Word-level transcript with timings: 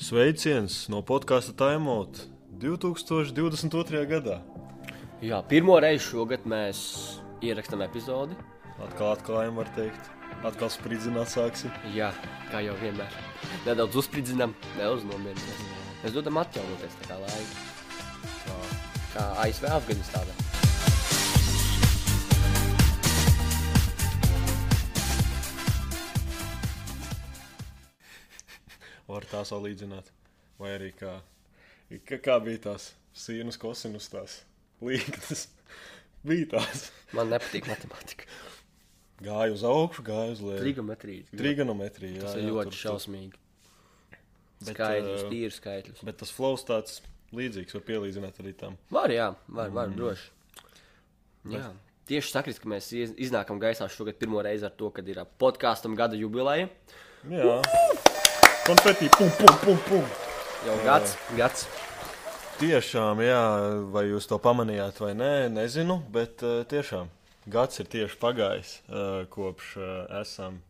Sveiciens 0.00 0.86
no 0.88 1.02
podkāstu 1.04 1.52
Taimot 1.52 2.22
2022. 2.62 4.00
gadā. 4.08 4.38
Jā, 5.20 5.42
pirmo 5.44 5.76
reizi 5.76 6.06
šogad 6.06 6.46
mēs 6.48 6.80
ierakstām 7.44 7.84
epizodi. 7.84 8.38
Atkal 8.80 9.10
atklājam, 9.10 9.60
var 9.60 9.68
teikt. 9.76 10.08
Atkal 10.40 10.72
spridzināt 10.72 11.28
sāksim. 11.28 11.76
Jā, 11.92 12.08
kā 12.48 12.64
jau 12.64 12.80
vienmēr. 12.80 13.12
Nedaudz 13.68 14.00
uzspridzinām, 14.00 14.56
nedaudz 14.78 15.04
nomierināmies. 15.04 15.64
Mēs 16.00 16.16
dodam 16.16 16.40
atjaunoties 16.46 16.96
tā 17.02 17.10
kā 17.10 17.20
laika. 17.20 18.56
Kā 19.12 19.32
ASV 19.44 19.68
Afganistānā. 19.68 20.39
Tā 29.32 29.42
salīdzināt. 29.48 30.10
Vai 30.60 30.74
arī 30.76 30.90
kā, 30.98 31.16
kā, 32.08 32.18
kā 32.20 32.36
bija 32.44 32.64
tās 32.70 32.90
sīnus, 33.16 33.56
kosinus, 33.60 34.10
tās 34.12 34.40
līnijas. 34.84 35.46
bija 36.28 36.50
tās. 36.56 36.88
Man 37.16 37.30
nepatīk 37.32 37.68
matemātika. 37.70 38.26
Gāja 39.20 39.52
uz 39.52 39.62
augšu, 39.68 40.02
gāja 40.06 40.32
uz 40.32 40.40
leju. 40.44 40.60
Trigometrija. 40.62 41.26
Trigonometrija. 41.36 42.22
Tas 42.24 42.34
jā, 42.36 42.40
ir 42.40 42.46
jā, 42.48 42.52
ļoti 42.56 42.70
tur- 42.70 42.78
šausmīgi. 42.84 43.40
Bet, 44.60 44.74
Skaidrs, 44.74 45.22
ā, 45.24 45.28
tīri 45.32 45.54
skaidrs. 45.56 46.00
Bet 46.04 46.18
tas 46.20 46.32
flows 46.36 46.64
tāds 46.68 46.98
līdzīgs, 47.36 47.72
var 47.78 47.84
pielīdzināt 47.86 48.40
arī 48.42 48.52
tam. 48.60 48.74
Var, 48.92 49.12
jā, 49.14 49.28
var, 49.48 49.70
var 49.72 49.92
droši. 49.96 50.26
Jā. 51.52 51.70
Tieši 52.10 52.32
sakrit, 52.34 52.58
ka 52.60 52.68
mēs 52.68 52.88
iz- 52.96 53.14
iznākam 53.28 53.60
gaisā 53.62 53.86
šogad 53.88 54.18
pirmo 54.20 54.42
reizi 54.44 54.66
ar 54.68 54.72
to, 54.76 54.90
kad 54.92 55.06
ir 55.08 55.22
ā, 55.22 55.24
podkāstam 55.40 55.96
gada 55.96 56.18
jubileja. 56.18 56.68
Jā. 57.30 57.60
Konfeti, 58.70 59.08
pum, 59.18 59.30
pum, 59.38 59.56
pum, 59.64 59.78
pum. 59.88 60.04
Jau 60.62 60.76
gads, 60.84 61.16
gads. 61.34 61.64
Tiešām, 62.60 63.18
jā, 63.24 63.40
vai 63.90 64.04
jūs 64.12 64.28
to 64.30 64.36
pamanījāt 64.38 65.00
vai 65.02 65.08
nē, 65.18 65.30
nezinu, 65.50 65.96
bet 66.14 66.44
uh, 66.46 66.60
tiešām 66.70 67.08
gads 67.50 67.82
ir 67.82 67.88
tieši 67.90 68.18
pagājis, 68.22 68.70
uh, 68.86 69.24
kopš 69.32 69.72
uh, 69.80 69.88
esam 70.20 70.60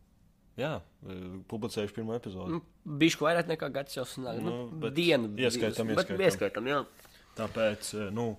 jā, 0.57 0.79
publicējuši 1.53 1.97
pirmo 1.98 2.17
epizodi. 2.17 2.57
Nu, 2.57 2.62
Bišku 3.05 3.29
vairāk 3.29 3.53
nekā 3.53 3.69
gads 3.75 3.98
jau 4.01 4.07
sanāk. 4.09 4.41
Nu, 4.48 4.57
Nu, 4.73 4.89
dienu. 4.97 5.29
ieskaitam, 5.37 5.92
bet 5.92 6.07
ieskaitam. 6.09 6.25
ieskaitam, 6.25 6.73
jā. 6.73 6.81
Tāpēc, 7.37 7.92
nu, 8.17 8.31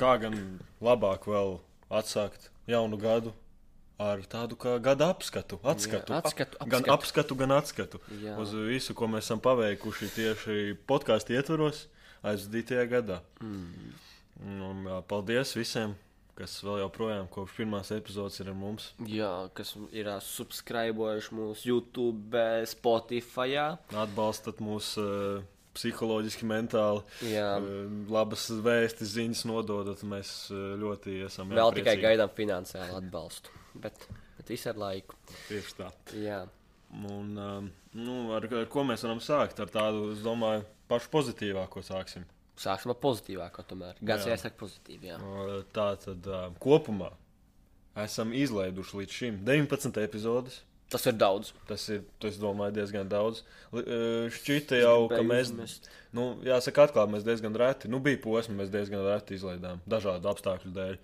kā 0.00 0.14
gan 0.24 0.40
labāk 0.80 1.28
vēl 1.28 1.58
atsākt 1.92 2.48
jaunu 2.72 2.96
gadu 2.96 3.36
ar 3.98 4.22
tādu 4.26 4.56
kā 4.58 4.76
gada 4.82 5.10
apskatu. 5.14 5.58
Atskatu, 5.62 6.12
Jā, 6.12 6.22
atskatu, 6.22 6.58
Gan 6.66 6.82
apskatu. 6.82 6.94
apskatu, 6.94 7.36
gan 7.38 7.52
atskatu 7.54 8.00
Jā. 8.22 8.36
uz 8.42 8.50
visu, 8.54 8.94
ko 8.94 9.06
mēs 9.06 9.28
esam 9.28 9.40
paveikuši 9.44 10.08
tieši 10.16 10.56
podkāstu 10.88 11.36
ietvaros 11.36 11.86
aizvadītajā 12.24 12.88
gadā. 12.90 13.20
Mm. 13.40 13.92
Un, 14.64 14.82
jā, 14.88 14.98
paldies 15.06 15.52
visiem, 15.54 15.94
kas 16.34 16.56
vēl 16.66 16.80
joprojām 16.82 17.28
kopš 17.30 17.54
pirmās 17.60 17.92
epizodes 17.94 18.40
ir 18.42 18.48
ar 18.50 18.56
mums. 18.58 18.88
Jā, 19.06 19.30
kas 19.54 19.76
ir 19.94 20.10
subscribējuši 20.26 21.34
mūsu 21.38 21.68
YouTube, 21.70 22.42
Spotify. 22.66 23.54
Atbalstat 23.94 24.58
mūs 24.64 24.96
uh, 24.98 25.44
psiholoģiski, 25.78 26.46
mentāli. 26.50 27.04
Jā. 27.30 27.60
Labas 28.10 28.48
vēstis, 28.50 29.14
ziņas 29.14 29.44
nododat. 29.50 30.02
Mēs 30.02 30.50
ļoti 30.50 31.20
esam 31.28 31.54
Vēl 31.54 31.70
tikai 31.78 31.94
priecīgi. 31.94 32.06
gaidām 32.08 32.34
finansiālu 32.34 32.98
atbalstu. 33.04 33.54
Bet, 33.82 34.06
bet 34.38 34.52
visu 34.54 34.70
ar 34.70 34.78
laiku. 34.78 35.18
Tieši 35.48 35.78
tā. 35.80 35.88
Jā. 36.20 36.44
Un, 36.94 37.32
um, 37.34 37.70
nu, 37.98 38.18
ar, 38.36 38.46
ar 38.60 38.68
ko 38.70 38.84
mēs 38.86 39.02
varam 39.06 39.22
sākt? 39.24 39.58
Ar 39.62 39.72
tādu, 39.72 40.12
es 40.14 40.22
domāju, 40.22 40.62
pašu 40.90 41.10
pozitīvāko 41.10 41.82
sāksim. 41.82 42.26
Sāksim 42.60 42.92
ar 42.94 43.00
pozitīvāko. 43.02 43.64
Tomēr. 43.66 43.98
Gads 43.98 44.28
Jā. 44.28 44.36
jāsaka 44.36 44.60
pozitīvi. 44.60 45.10
Jā. 45.10 45.18
Tā 45.74 45.88
tad 46.04 46.28
um, 46.30 46.54
kopumā 46.62 47.10
esam 48.04 48.30
izlaiduši 48.34 49.00
līdz 49.00 49.18
šim 49.18 49.42
19 49.46 49.98
epizodes. 50.04 50.60
Tas 50.94 51.06
ir 51.10 51.16
daudz. 51.18 51.50
Tas 51.66 51.82
ir, 51.90 52.04
tas, 52.22 52.36
domāju, 52.38 52.76
diezgan 52.76 53.08
daudz. 53.10 53.42
Uh, 53.72 54.28
Šķita 54.34 54.78
jau, 54.78 55.08
ka 55.10 55.22
mēs, 55.26 55.50
nu, 56.14 56.28
jāsaka, 56.46 56.86
atklāti, 56.86 57.16
mēs 57.16 57.26
diezgan 57.26 57.56
reti, 57.58 57.90
nu, 57.90 57.98
bija 58.04 58.20
posmi, 58.22 58.54
mēs 58.60 58.70
diezgan 58.70 59.02
reti 59.08 59.34
izlaidām 59.38 59.82
dažādu 59.90 60.30
apstākļu 60.30 60.74
dēļ. 60.76 60.98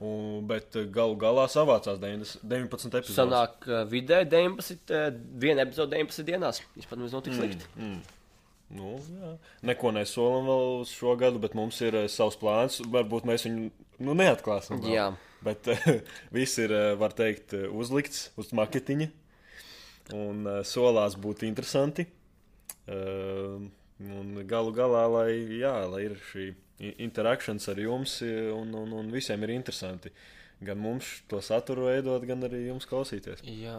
Un, 0.00 0.40
bet 0.48 0.72
uh, 0.80 0.86
galu 0.88 1.18
galā 1.20 1.44
savācās 1.52 1.98
90 2.00 2.46
19 2.48 2.96
epizodes. 2.96 3.16
Sanāk, 3.18 3.58
uh, 3.68 3.82
vidē 3.88 4.22
19, 4.24 4.88
uh, 4.88 5.10
viena 5.42 5.66
epizode 5.66 5.98
19 5.98 6.24
dienās. 6.26 6.62
Vispār 6.78 7.00
mums 7.00 7.12
nav 7.12 7.24
tik 7.26 7.36
slikti. 7.36 7.68
Mm. 7.76 7.98
Nu, 8.72 8.94
jā. 8.96 9.34
Neko 9.68 9.92
nesolam 9.92 10.48
vēl 10.48 10.64
uz 10.80 10.94
šo 10.96 11.12
gadu, 11.20 11.42
bet 11.42 11.56
mums 11.58 11.80
ir 11.84 11.98
uh, 12.00 12.08
savs 12.10 12.40
plāns. 12.40 12.80
Varbūt 12.94 13.28
mēs 13.28 13.44
viņu 13.44 13.68
nu, 14.00 14.16
neatklāsim. 14.16 14.80
vēl. 14.80 14.96
Jā. 14.96 15.10
Bet 15.44 15.68
uh, 15.68 15.84
viss 16.38 16.56
ir, 16.62 16.72
uh, 16.72 16.94
var 17.00 17.12
teikt, 17.18 17.52
uzlikts 17.68 18.30
uz 18.40 18.54
maketiņa. 18.56 19.10
Un 20.16 20.42
uh, 20.48 20.62
solās 20.66 21.20
būt 21.20 21.44
interesanti. 21.46 22.08
Uh, 22.88 23.60
un 24.02 24.40
galu 24.48 24.72
galā, 24.74 25.04
lai, 25.18 25.30
jā, 25.60 25.76
lai 25.92 26.06
ir 26.08 26.16
šī 26.32 26.48
interakcijas 26.82 27.68
ar 27.72 27.80
jums, 27.82 28.20
un, 28.54 28.72
un, 28.78 28.94
un 29.00 29.12
visiem 29.12 29.42
ir 29.46 29.54
interesanti. 29.56 30.12
Gan 30.62 30.78
mums 30.78 31.22
to 31.30 31.40
saturu 31.42 31.88
veidot, 31.88 32.22
gan 32.26 32.44
arī 32.46 32.66
jums 32.68 32.86
klausīties. 32.86 33.42
Jā. 33.46 33.78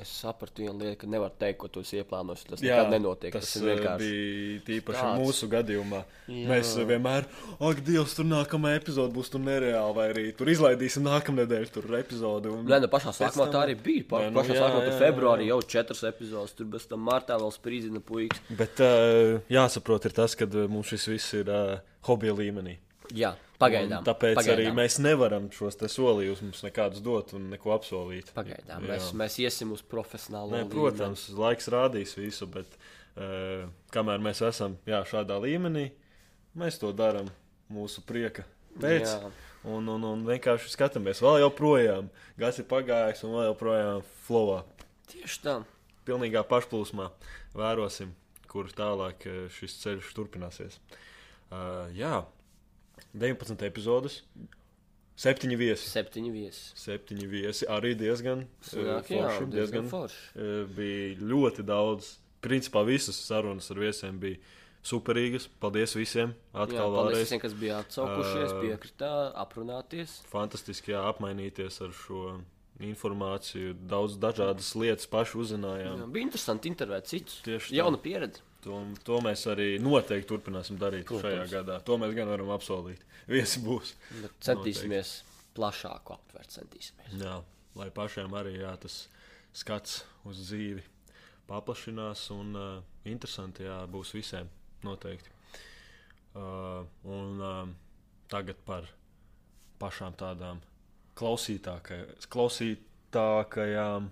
Es 0.00 0.08
sapratu 0.22 0.62
vienu 0.64 0.78
lietu, 0.80 0.96
ka 1.02 1.06
nevar 1.06 1.30
teikt, 1.38 1.58
ko 1.60 1.68
tu 1.68 1.82
esi 1.84 1.98
ieplānojis. 2.00 2.46
Tas 2.48 2.62
Jā, 2.64 2.78
nekad 2.80 2.94
nenotiek. 2.94 3.34
Tas, 3.36 3.44
Tas, 3.44 3.60
uh, 3.60 3.66
vienkārši. 3.68 3.98
bija 4.08 4.62
tīpaši 4.66 5.02
tāds. 5.04 5.20
mūsu 5.20 5.48
gadījumā. 5.52 6.00
Jā. 6.32 6.46
Mēs 6.48 6.70
uh, 6.80 6.86
vienmēr, 6.88 7.26
ak, 7.68 7.82
Dievs, 7.86 8.14
tur 8.16 8.24
nākamā 8.26 8.72
epizode 8.78 9.12
būs 9.14 9.28
tur 9.30 9.42
nereāli, 9.44 9.94
vai 9.98 10.06
arī 10.14 10.24
tur 10.38 10.48
izlaidīsim 10.48 11.04
nākamā 11.06 11.42
nedēļa 11.44 11.70
tur 11.76 11.84
epizodi. 12.00 12.48
Un... 12.50 12.64
Nē, 12.66 12.80
nu 12.86 12.88
pašā 12.90 13.12
sākumā 13.18 13.46
tam- 13.46 13.52
tā 13.54 13.64
arī 13.68 13.76
bija. 13.84 14.06
Pa, 14.08 14.22
Nē, 14.24 14.30
nu, 14.32 14.40
pašā 14.40 14.56
jā, 14.56 14.62
sākumā 14.64 14.84
tur 14.88 14.96
februārī 15.04 15.50
jau 15.52 15.60
četras 15.76 16.02
epizodes, 16.08 16.56
tur 16.56 16.66
bez 16.72 16.88
tam 16.88 17.04
martā 17.06 17.36
vēl 17.38 17.52
sprīzina 17.54 18.00
puikas. 18.00 18.40
Bet 18.58 18.80
uh, 18.80 19.42
jāsaprot, 19.52 20.08
ir 20.08 20.16
tas, 20.16 20.34
ka 20.40 20.48
mums 20.72 20.88
šis 20.96 21.06
viss 21.12 21.36
ir 21.42 21.52
uh, 21.52 21.76
hobija 22.08 22.32
līmenī. 22.40 22.78
Jā, 23.10 23.34
Un 23.36 23.58
pagaidām. 23.62 24.06
Tāpēc 24.06 24.36
pagaidām. 24.38 24.58
arī 24.58 24.72
mēs 24.74 24.98
nevaram 25.02 25.44
šos 25.54 25.76
solījumus 25.78 26.64
nekādus 26.66 27.02
dot 27.04 27.34
un 27.38 27.50
neko 27.52 27.74
apsolīt. 27.76 28.32
Pagaidām. 28.34 28.82
Jā. 28.82 28.88
Mēs, 28.90 29.12
mēs 29.14 29.38
iesim 29.38 29.72
uz 29.74 29.82
profesionālo 29.82 30.56
līmeni. 30.56 30.70
protams, 30.72 31.28
laiks 31.38 31.70
rādīs 31.70 32.16
visu, 32.18 32.48
bet 32.50 32.66
uh, 33.16 33.68
kamēr 33.94 34.18
mēs 34.24 34.42
esam 34.42 34.76
jā, 34.88 35.02
šādā 35.06 35.38
līmenī, 35.42 35.90
mēs 36.58 36.80
to 36.82 36.90
darām 36.92 37.30
mūsu 37.70 38.02
prieka 38.06 38.44
pēc. 38.80 39.06
Jā. 39.06 39.32
Un, 39.62 39.86
un, 39.86 40.02
un 40.02 40.24
vienkārši 40.26 40.72
skatāmies, 40.72 41.20
vēl 41.22 41.44
joprojām 41.44 42.08
gads 42.40 42.58
ir 42.58 42.66
pagājis, 42.66 43.22
un 43.22 43.36
vēl 43.36 43.44
joprojām 43.52 44.02
flowā. 44.26 44.64
Tieši 45.12 45.38
tā. 45.44 45.54
Pilnīgā 46.02 46.42
pašplūsmā 46.50 47.06
vērosim, 47.54 48.10
kur 48.50 48.66
tālāk 48.74 49.22
eh, 49.30 49.44
šis 49.54 49.78
ceļš 49.84 50.08
turpināsies. 50.18 50.80
Uh, 51.52 51.86
jā, 51.94 52.24
19 53.14 53.62
epizodes, 53.66 54.22
7 55.22 55.56
viesi. 55.60 55.90
Septiņi 55.92 56.30
viesi. 56.32 56.72
Septiņi 56.80 57.26
viesi 57.28 57.66
arī 57.70 57.92
diezgan 57.98 58.46
Sanāk, 58.64 59.10
eh, 59.10 59.18
jā, 59.18 59.28
forši, 59.28 59.50
diezgan 59.52 59.88
forši. 59.90 60.22
Eh, 60.34 60.64
bija 60.76 61.16
ļoti 61.20 61.62
daudz. 61.68 62.16
Principā 62.42 62.82
visas 62.84 63.20
sarunas 63.22 63.70
ar 63.70 63.76
viesiem 63.78 64.18
bija 64.18 64.38
superīgas. 64.82 65.46
Paldies 65.60 65.94
visiem! 65.94 66.32
Jā, 66.32 66.64
Atkal 66.64 66.90
paldies 66.90 67.12
vēlreiz. 67.12 67.26
visiem, 67.28 67.40
kas 67.40 67.52
bija 67.54 67.76
atsaukušies, 67.84 68.50
Ā. 68.50 68.62
piekritā, 68.64 69.12
aprunāties. 69.44 70.16
Fantastiski 70.32 70.90
jā, 70.96 71.04
apmainīties 71.12 71.80
ar 71.86 71.92
šo 71.94 72.40
informāciju. 72.82 73.76
Daudz 73.86 74.16
dažādas 74.18 74.72
lietas 74.74 75.06
paši 75.06 75.38
uzzinājām. 75.38 76.00
Jā, 76.02 76.08
bija 76.10 76.26
interesanti 76.26 76.72
intervēt 76.72 77.06
citus. 77.12 77.38
Tieši 77.46 77.70
tā. 77.70 77.78
Jauna 77.78 78.00
pieredze. 78.02 78.40
To, 78.62 78.78
to 79.02 79.18
mēs 79.24 79.42
arī 79.50 79.80
noteikti 79.82 80.28
turpināsim 80.30 80.76
darīt 80.78 81.08
Protams. 81.08 81.24
šajā 81.26 81.46
gadā. 81.50 81.80
To 81.86 81.96
mēs 81.98 82.12
gan 82.14 82.28
varam 82.30 82.50
apsolīt. 82.54 83.00
Viesi 83.30 83.58
būs. 83.64 83.94
Bet 84.20 84.30
centīsimies 84.46 85.08
plašāku 85.56 86.14
aptvert. 86.14 86.50
Centīsimies. 86.54 87.10
Jā, 87.18 87.36
lai 87.78 87.88
pašiem 87.94 88.34
arī 88.38 88.52
jā, 88.60 88.72
tas 88.82 88.94
skats 89.56 90.04
uz 90.28 90.36
dzīvi 90.46 90.82
paplašinās 91.50 92.20
un 92.32 92.46
uh, 92.56 92.82
interesanti 93.08 93.62
jā, 93.66 93.78
būs 93.90 94.14
visiem 94.14 94.46
noteikti. 94.86 95.30
Uh, 96.32 96.86
un 97.04 97.40
uh, 97.42 97.68
tagad 98.32 98.56
par 98.64 98.82
pašām 99.82 100.12
tādām 100.16 100.60
klausītākajām 101.18 104.10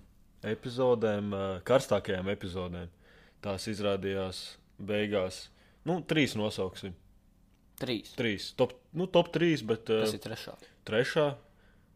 epizodēm, 0.51 1.33
uh, 1.33 1.61
karstākajām 1.65 2.27
epizodēm. 2.35 2.89
Tās 3.41 3.67
izrādījās 3.71 4.41
beigās, 4.77 5.47
nu, 5.89 5.99
trīs 6.05 6.35
nosauksim. 6.37 6.93
Trīs. 7.81 8.11
Trīs, 8.13 8.51
top, 8.59 8.75
nu, 8.93 9.07
top 9.09 9.31
trīs, 9.33 9.63
bet 9.65 9.87
Tas 9.89 10.13
ir 10.13 10.21
trešā. 10.21 10.53
trešā 10.85 11.31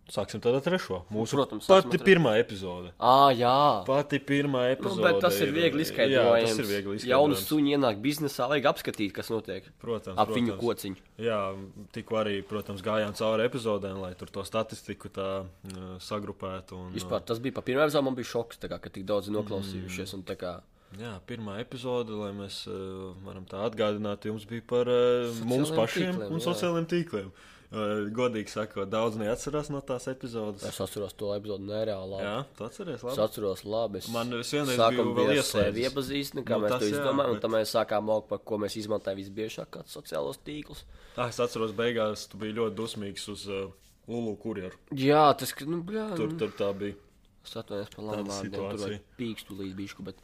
Sāksim 0.06 0.38
tad 0.38 0.54
ar 0.54 0.62
trešo. 0.62 1.00
Mūsu 1.10 1.34
Protams, 1.34 1.66
pati 1.66 1.98
pirmā 1.98 2.36
epizode. 2.38 2.92
Ah, 3.02 3.32
jā. 3.34 3.82
Pati 3.88 4.20
pirmā 4.22 4.68
Nu, 4.68 4.74
epizode. 4.76 5.02
bet 5.02 5.18
tas 5.24 5.40
ir 5.42 5.50
viegli 5.50 5.82
Jā, 5.82 5.88
izskaidrojams. 5.88 6.46
tas 6.52 6.60
ir 6.62 6.68
viegli 6.70 7.00
Jaunu 7.10 7.34
izskaidrojams. 7.34 7.46
suņu 7.50 7.72
ienāk 7.74 8.02
biznesā, 8.04 8.46
vajag 8.52 8.68
apskatīt, 8.70 9.16
kas 9.18 9.32
notiek 9.34 9.66
Protams, 9.82 10.20
ap 10.22 10.30
viņu 10.30 10.54
protams. 10.60 10.62
kociņu. 10.62 11.02
Jā, 11.26 11.40
tikko 11.98 12.20
arī, 12.22 12.36
protams, 12.46 12.86
gājām 12.86 13.18
cauri 13.18 13.48
epizodēm, 13.50 13.98
lai 14.06 14.14
tur 14.14 14.30
to 14.30 14.44
statistiku 14.46 15.10
tā 15.10 15.42
uh, 15.42 15.98
sagrupētu. 15.98 16.78
Un, 16.86 16.94
Vispār 16.94 17.26
tas 17.26 17.42
bija 17.42 17.58
pa 17.58 17.66
pirmā 17.66 17.88
epizode, 17.90 18.06
man 18.06 18.14
bija 18.14 18.30
šoks, 18.30 18.62
kā, 18.62 18.78
ka 18.78 18.90
tik 18.94 19.10
daudz 19.10 19.34
noklausījušies. 19.34 20.14
Un, 20.14 20.22
kā, 20.38 20.60
uh, 20.62 20.75
jā, 21.00 21.14
pirmā 21.28 21.60
epizode, 21.64 22.12
lai 22.16 22.32
mēs 22.38 22.62
uh, 22.68 23.12
varam 23.26 23.46
tā 23.50 23.64
atgādināt, 23.68 24.26
jums 24.30 24.46
bija 24.50 24.64
par 24.68 24.88
uh, 24.92 25.34
mums 25.48 25.72
pašiem 25.76 26.14
tīkliem, 26.16 26.32
un 26.32 26.40
sociālajiem 26.44 26.88
tīkliem. 26.94 27.30
Uh, 27.76 28.06
godīgi 28.16 28.48
sakot, 28.54 28.88
daudz 28.88 29.18
neatcerās 29.20 29.72
no 29.74 29.80
tās 29.84 30.06
epizodes. 30.08 30.64
es 30.64 30.78
atceros 30.80 31.16
to 31.18 31.32
epizodu 31.36 31.66
nereāli. 31.66 32.12
labi. 32.14 32.24
Jā, 32.24 32.36
tu 32.56 32.64
atceries, 32.64 33.02
Es 33.02 33.04
labi. 33.04 33.22
atceros, 33.26 33.64
labi. 33.66 33.98
Es 33.98 34.08
Man 34.14 34.32
es 34.38 34.52
vienreiz 34.54 34.78
sākam 34.80 35.10
vēl 35.10 35.16
bija 35.34 35.44
sevi 35.44 35.82
ieslēdzis. 35.82 35.88
iepazīstināt, 35.90 36.46
kā 36.46 36.60
Nu, 36.60 36.68
mēs 36.68 36.80
to 36.80 36.86
izdomājam, 36.94 37.32
un 37.34 37.34
bet- 37.34 37.42
tad 37.42 37.52
mēs 37.56 37.74
sākām 37.76 38.12
augt, 38.14 38.30
par 38.30 38.40
ko 38.46 38.58
mēs 38.62 38.78
izmantojam 38.80 39.18
visbiežāk 39.20 39.68
kādus 39.74 39.98
sociālos 39.98 40.38
tīklus. 40.46 40.84
Ah, 41.18 41.28
es 41.28 41.40
atceros, 41.40 41.74
beigās 41.74 42.30
tu 42.30 42.38
biji 42.38 42.54
ļoti 42.62 42.76
dusmīgs 42.78 43.28
uz 43.34 43.48
uh, 43.50 43.66
Lulu 44.08 44.36
kurjeru. 44.38 44.78
Jā, 44.94 45.26
tas, 45.36 45.52
nu, 45.66 45.82
bļā, 45.84 46.16
Tur, 46.16 46.38
tur 46.38 46.52
tā 46.56 46.70
bija. 46.78 46.96
Es 47.44 47.58
atvainojos 47.58 47.90
par 47.96 48.06
labu 48.06 48.30
vārdiem, 48.30 48.54
tur 48.54 48.70
situācija. 48.70 48.88
vajag 48.88 49.02
pīkstu 49.18 49.58
līdz 49.58 49.76
bišku, 49.76 50.04
bet 50.06 50.16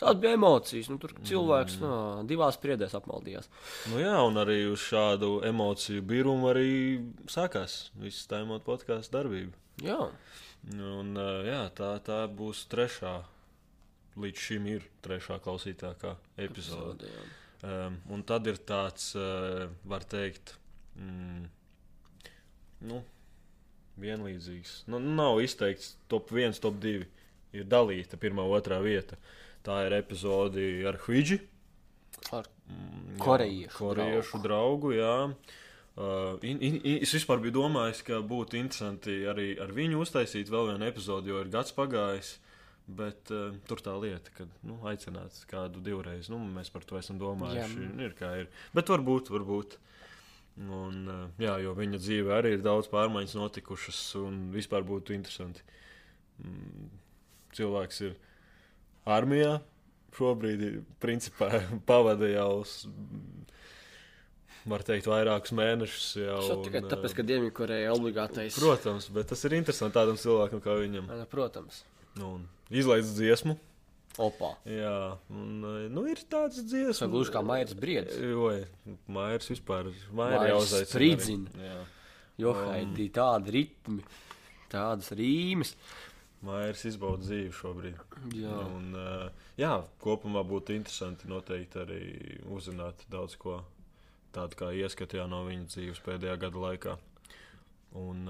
tās 0.00 0.18
bija 0.20 0.34
emocijas. 0.38 0.90
Nu, 0.90 0.98
tur 1.02 1.14
cilvēks 1.28 1.78
mm. 1.78 1.86
no, 1.86 2.26
divās 2.28 2.58
priedēs 2.60 2.96
apmaldījās. 2.98 3.50
Nu 3.92 4.02
jā, 4.02 4.16
un 4.26 4.40
arī 4.40 4.62
uz 4.72 4.82
šādu 4.88 5.38
emociju 5.48 6.04
birumu 6.08 6.50
arī 6.50 6.70
sākās 7.30 7.82
viss 8.00 8.28
tā 8.30 8.42
emot 8.46 8.64
podkāstu 8.66 9.20
darbība. 9.20 9.56
Jā, 9.80 10.00
Un, 10.68 11.14
uh, 11.16 11.40
jā, 11.46 11.62
tā, 11.76 11.94
tā 12.04 12.24
būs 12.28 12.66
trešā. 12.70 13.20
Līdz 14.20 14.42
šim 14.42 14.66
ir 14.68 14.88
trešā 15.04 15.38
klausītākā 15.40 16.16
epizode. 16.44 17.08
jā. 17.08 17.22
Um, 17.60 17.96
un 18.12 18.22
tad 18.24 18.48
ir 18.48 18.58
tāds, 18.68 19.12
uh, 19.16 19.68
var 19.84 20.04
teikt, 20.08 20.54
mm, 20.96 21.46
nu, 22.88 23.00
vienlīdzīgs. 24.00 24.74
Nu, 24.88 25.00
nav 25.00 25.40
izteikts 25.44 25.94
top 26.08 26.32
1, 26.32 26.60
top 26.60 26.80
2. 26.80 27.06
Ir 27.56 27.66
dalīta 27.68 28.16
pirmā, 28.20 28.44
otrā 28.46 28.80
vieta. 28.82 29.18
Tā 29.66 29.82
ir 29.86 29.98
epizode 29.98 30.64
ar 30.88 30.96
Huidži. 31.04 31.40
Ar 32.32 32.48
Mm, 32.70 33.18
Korejiešu 33.18 33.78
korejiešu 33.78 34.42
draugu. 34.42 34.92
jā. 34.94 35.32
Uh, 36.00 36.38
in, 36.46 36.60
in, 36.62 36.76
in, 36.86 37.00
es 37.02 37.12
vispār 37.12 37.40
biju 37.42 37.58
domājis, 37.58 38.04
ka 38.06 38.20
būtu 38.24 38.56
interesanti 38.56 39.16
arī 39.28 39.50
ar 39.60 39.72
viņu 39.74 39.98
uztaisīt 40.00 40.48
vēl 40.48 40.70
vienu 40.70 40.86
epizodi, 40.86 41.32
jo 41.32 41.42
ir 41.42 41.50
gads 41.52 41.74
pagājis. 41.76 42.38
Bet 42.90 43.30
uh, 43.34 43.52
tur 43.68 43.82
tā 43.84 43.92
lieta, 44.00 44.32
ka 44.34 44.46
nu, 44.66 44.78
aicināt 44.88 45.36
kādu 45.50 45.82
divreiz, 45.84 46.30
nu, 46.32 46.38
mēs 46.56 46.72
par 46.72 46.86
to 46.86 46.98
esam 46.98 47.18
domājuši. 47.20 47.84
Jā. 47.84 47.90
Ir 48.06 48.16
kā 48.18 48.30
ir. 48.40 48.48
Bet 48.74 48.90
varbūt, 48.90 49.30
varbūt. 49.34 49.76
Un, 50.60 50.96
uh, 51.10 51.20
jā, 51.42 51.58
jo 51.62 51.74
viņa 51.76 52.00
dzīve 52.00 52.32
arī 52.38 52.54
ir 52.56 52.64
daudz 52.64 52.88
pārmaiņas 52.90 53.36
notikušas, 53.38 54.00
un 54.22 54.40
vispār 54.54 54.86
būtu 54.86 55.14
interesanti. 55.14 55.62
Mm, 56.40 56.88
cilvēks 57.58 58.02
ir 58.08 58.16
armijā, 59.08 59.58
šobrīd 60.16 60.64
ir 60.66 60.80
principā 61.02 61.48
pavada 61.88 62.28
jau, 62.28 62.64
var 64.70 64.84
teikt, 64.86 65.08
vairākus 65.08 65.54
mēnešus. 65.56 66.08
Jau, 66.20 66.40
Tas 66.44 66.64
tikai 66.66 66.82
un, 66.84 66.90
tāpēc, 66.92 67.14
ā, 67.14 67.16
ka 67.20 67.24
Dienvidkoreja 67.30 67.88
ir 67.88 67.94
obligātais. 67.94 68.58
Protams, 68.60 69.08
bet 69.14 69.30
tas 69.32 69.42
ir 69.48 69.56
interesanti 69.58 69.96
tādam 69.96 70.18
cilvēkam 70.20 70.62
kā 70.64 70.76
viņam. 70.82 71.08
Jā, 71.10 71.26
Protams. 71.32 71.82
Nu, 72.18 72.36
un 72.38 72.46
izlaidz 72.74 73.14
dziesmu. 73.16 73.56
Opā. 74.20 74.50
Jā, 74.68 75.14
un, 75.32 75.50
ā, 75.64 75.74
nu, 75.94 76.02
ir 76.10 76.20
tāds 76.28 76.58
dziesmas. 76.66 77.00
Ir 77.06 77.12
gluži 77.12 77.32
kā 77.32 77.40
Mairis 77.46 77.76
Briedis. 77.78 78.18
Oi, 78.20 78.58
Mairs 79.14 79.48
vispār. 79.52 79.88
Mairi 80.10 80.34
Mairis 80.34 80.50
jāuzaicina 80.52 80.98
arī. 80.98 81.10
spridzina. 81.14 81.64
Jā. 81.70 81.78
Jo 82.40 82.54
haidī 82.56 83.06
tādi 83.12 83.52
ritmi, 83.54 84.02
tādas 84.72 85.10
rīmes. 85.16 85.74
Mairs 86.46 86.86
izbauda 86.88 87.20
dzīvi 87.26 87.50
šobrīd. 87.52 87.98
Jā. 88.38 88.54
Un, 88.64 88.94
uh, 88.96 89.44
jā, 89.60 89.74
kopumā 90.00 90.40
būtu 90.48 90.72
interesanti 90.78 91.28
noteikti 91.28 91.82
arī 91.82 92.00
uzzināt 92.56 93.04
daudz 93.12 93.36
ko 93.40 93.58
tādu 94.32 94.56
kā 94.56 94.70
ieskatījā 94.78 95.26
no 95.28 95.42
viņa 95.48 95.68
dzīves 95.74 96.00
pēdējā 96.06 96.38
gada 96.40 96.64
laikā. 96.64 96.96
Un, 98.00 98.24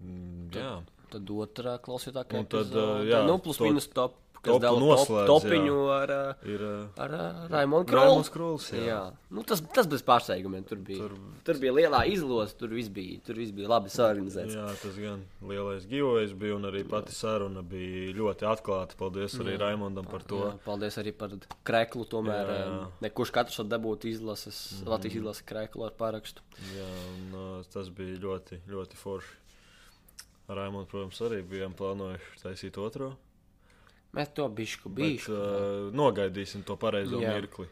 mm, 0.00 0.50
jā, 0.56 0.74
Tad 1.06 1.28
otrā 1.30 1.76
klausītākā 1.78 2.34
Un 2.40 2.48
tad, 2.50 2.66
epizode. 2.66 3.04
jā, 3.06 3.20
nu, 3.28 3.36
plus 3.38 3.60
to 3.60 3.68
mīnus 3.68 3.86
top, 3.94 4.16
kas 4.42 4.60
dala 4.62 4.78
top, 4.78 4.82
noslēdz, 4.82 5.28
topiņu 5.30 5.76
ar, 5.94 6.12
ā, 6.12 6.24
ir 6.48 6.64
uh, 6.66 7.02
ar 7.02 7.14
ā, 7.16 7.26
Raimonu 7.52 7.86
Raimons 7.96 8.30
Krolu. 8.32 8.56
Kruls. 8.56 8.68
Jā. 8.74 8.82
Jā, 8.86 8.98
nu, 9.34 9.44
tas, 9.48 9.62
tas 9.74 9.88
bez 9.90 10.04
pārsteigumiem 10.06 10.66
tur 10.68 10.80
bija. 10.86 11.06
Tur, 11.06 11.14
Tur- 11.46 11.60
bija 11.62 11.74
lielā 11.76 12.02
izlose, 12.10 12.56
tur 12.58 12.74
viss 12.74 12.90
bija, 12.92 13.20
tur 13.26 13.38
viss 13.40 13.54
bija 13.56 13.70
labi 13.72 13.92
saorganizēts. 13.94 14.56
Jā, 14.58 14.66
tas 14.82 14.98
gan 15.00 15.22
lielais 15.46 15.86
giveaways 15.90 16.34
bija, 16.38 16.58
un 16.58 16.68
arī 16.70 16.82
pati 16.88 17.14
saruna 17.16 17.62
bija 17.66 18.12
ļoti 18.18 18.48
atklāta. 18.52 18.98
Paldies 19.00 19.38
arī 19.40 19.56
Jā. 19.56 19.62
Raimondam 19.66 20.06
par 20.10 20.26
to. 20.26 20.42
Jā, 20.44 20.52
paldies 20.66 20.98
arī 21.02 21.14
par 21.16 21.34
kreklu. 21.66 22.04
Tomēr 22.06 22.44
Jā, 22.52 22.58
jā. 22.60 22.68
jā. 22.74 22.84
nekurš 23.08 23.32
katrs 23.34 23.58
var 23.62 23.72
dabūt 23.72 24.06
izlases, 24.10 24.60
mm. 24.80 24.90
Latvijas 24.92 25.18
izlases 25.22 25.46
kreklu 25.48 25.88
ar 25.88 25.96
parakstu. 25.98 26.44
Jā, 26.76 26.86
un, 27.14 27.64
tas 27.72 27.90
bija 27.94 28.20
ļoti, 28.22 28.60
ļoti 28.70 29.00
forši. 29.00 29.34
Raimonds, 30.46 30.86
protams, 30.92 31.18
arī 31.26 31.40
bijām 31.42 31.72
plānojuši 31.74 32.42
taisīt 32.44 32.76
otro. 32.78 33.16
Mēs 34.14 34.30
to 34.34 34.46
bišku 34.48 34.88
Bet, 34.88 34.96
bijuši. 35.02 35.32
uh, 35.32 35.88
nogaidīsim 35.96 36.62
to 36.64 36.76
pareizo 36.80 37.18
Jā. 37.20 37.34
mirkli. 37.34 37.66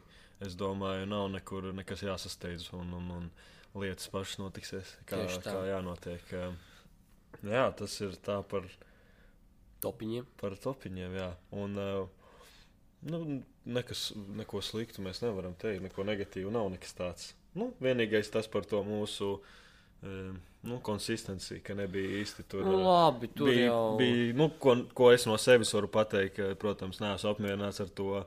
Es 0.44 0.56
domāju, 0.58 1.06
nav 1.08 1.28
nekur 1.32 1.70
nekas 1.72 2.02
jāsasteidz, 2.02 2.72
un, 2.76 2.90
un, 2.98 3.10
un 3.20 3.80
lietas 3.80 4.10
pašas 4.12 4.38
notiksies, 4.42 4.90
kā, 5.08 5.22
kā 5.44 5.54
jānotiek. 5.70 6.34
Uh, 6.34 6.54
Jā, 7.44 7.68
tas 7.76 7.94
ir 8.00 8.14
tā 8.24 8.38
par, 8.48 8.66
Topiņiem. 9.84 10.26
par 10.40 10.54
topiņiem. 10.56 11.16
Jā. 11.18 11.30
Un, 11.52 11.74
uh, 11.76 12.06
nu, 13.10 13.42
nekas, 13.66 14.12
neko 14.16 14.62
sliktu 14.64 15.02
mēs 15.04 15.20
nevaram 15.24 15.54
teikt, 15.60 15.82
neko 15.84 16.06
negatīvu 16.08 16.52
nav 16.54 16.70
nekas 16.72 16.94
tāds. 16.96 17.32
Nu, 17.54 17.72
vienīgais 17.84 18.30
tas 18.32 18.48
par 18.50 18.64
to 18.66 18.80
mūsu 18.86 19.34
um, 19.36 19.44
nu, 20.64 20.80
konsistenci, 20.82 21.60
ka 21.64 21.76
nebija 21.76 22.20
īsti 22.22 22.46
tur. 22.48 22.64
Nu, 22.64 22.78
uh, 22.80 22.88
labi, 22.88 23.28
tur 23.36 23.50
bija, 23.52 23.68
jau 23.68 23.94
bija 24.00 24.34
nu, 24.36 24.50
ko, 24.60 24.76
ko 24.96 25.12
es 25.14 25.28
no 25.28 25.36
sevis 25.40 25.72
varu 25.76 25.90
pateikt, 25.92 26.36
ka, 26.38 26.50
protams, 26.60 27.00
neesmu 27.04 27.34
apmierināts 27.34 27.84
ar 27.84 27.92
to. 27.94 28.26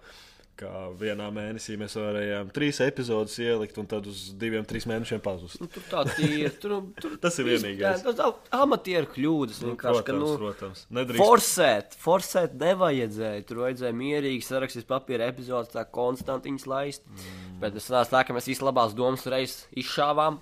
Kā 0.58 0.88
vienā 0.98 1.28
mēnesī 1.30 1.76
mēs 1.78 1.94
varējām 1.94 2.48
trīs 2.50 2.80
epizodus 2.82 3.36
ielikt, 3.38 3.76
un 3.78 3.86
tad 3.86 4.08
uz 4.10 4.24
diviem, 4.42 4.64
trīs 4.66 4.88
mēnešiem 4.90 5.22
pazust. 5.22 5.60
Nu, 5.62 5.68
tur 5.70 5.84
tā 5.86 6.02
ir. 6.26 6.50
Tur, 6.58 6.80
tur, 6.98 7.14
Tas 7.28 7.38
ir 7.38 7.46
vienīgais. 7.46 8.02
Tas 8.02 8.18
ir 8.18 8.58
amatieru 8.58 9.12
kļūdas. 9.12 9.60
Nu, 9.62 9.76
vienkārši, 9.76 10.02
ka, 10.02 10.16
protams, 10.16 10.32
nu, 10.32 10.40
protams. 10.42 10.82
Nedrīkst. 10.98 11.22
Forsēt, 11.22 12.00
forsēt 12.02 12.58
nevajadzēja. 12.58 13.46
Tur 13.46 13.62
vajadzēja 13.68 14.00
mierīgi 14.02 14.50
sarakstīt 14.50 14.90
papīra 14.90 15.30
epizodes, 15.30 15.76
tā 15.78 15.86
konstanti 15.86 16.50
viņas 16.50 16.70
laist. 16.74 17.06
Mm. 17.06 17.62
Bet 17.62 17.78
tas 17.78 17.94
nāca 17.94 18.16
tā, 18.18 18.26
ka 18.26 18.40
mēs 18.40 18.50
īsti 18.50 18.66
labās 18.66 18.98
domas 18.98 19.30
reiz 19.30 19.60
izšāvām, 19.78 20.42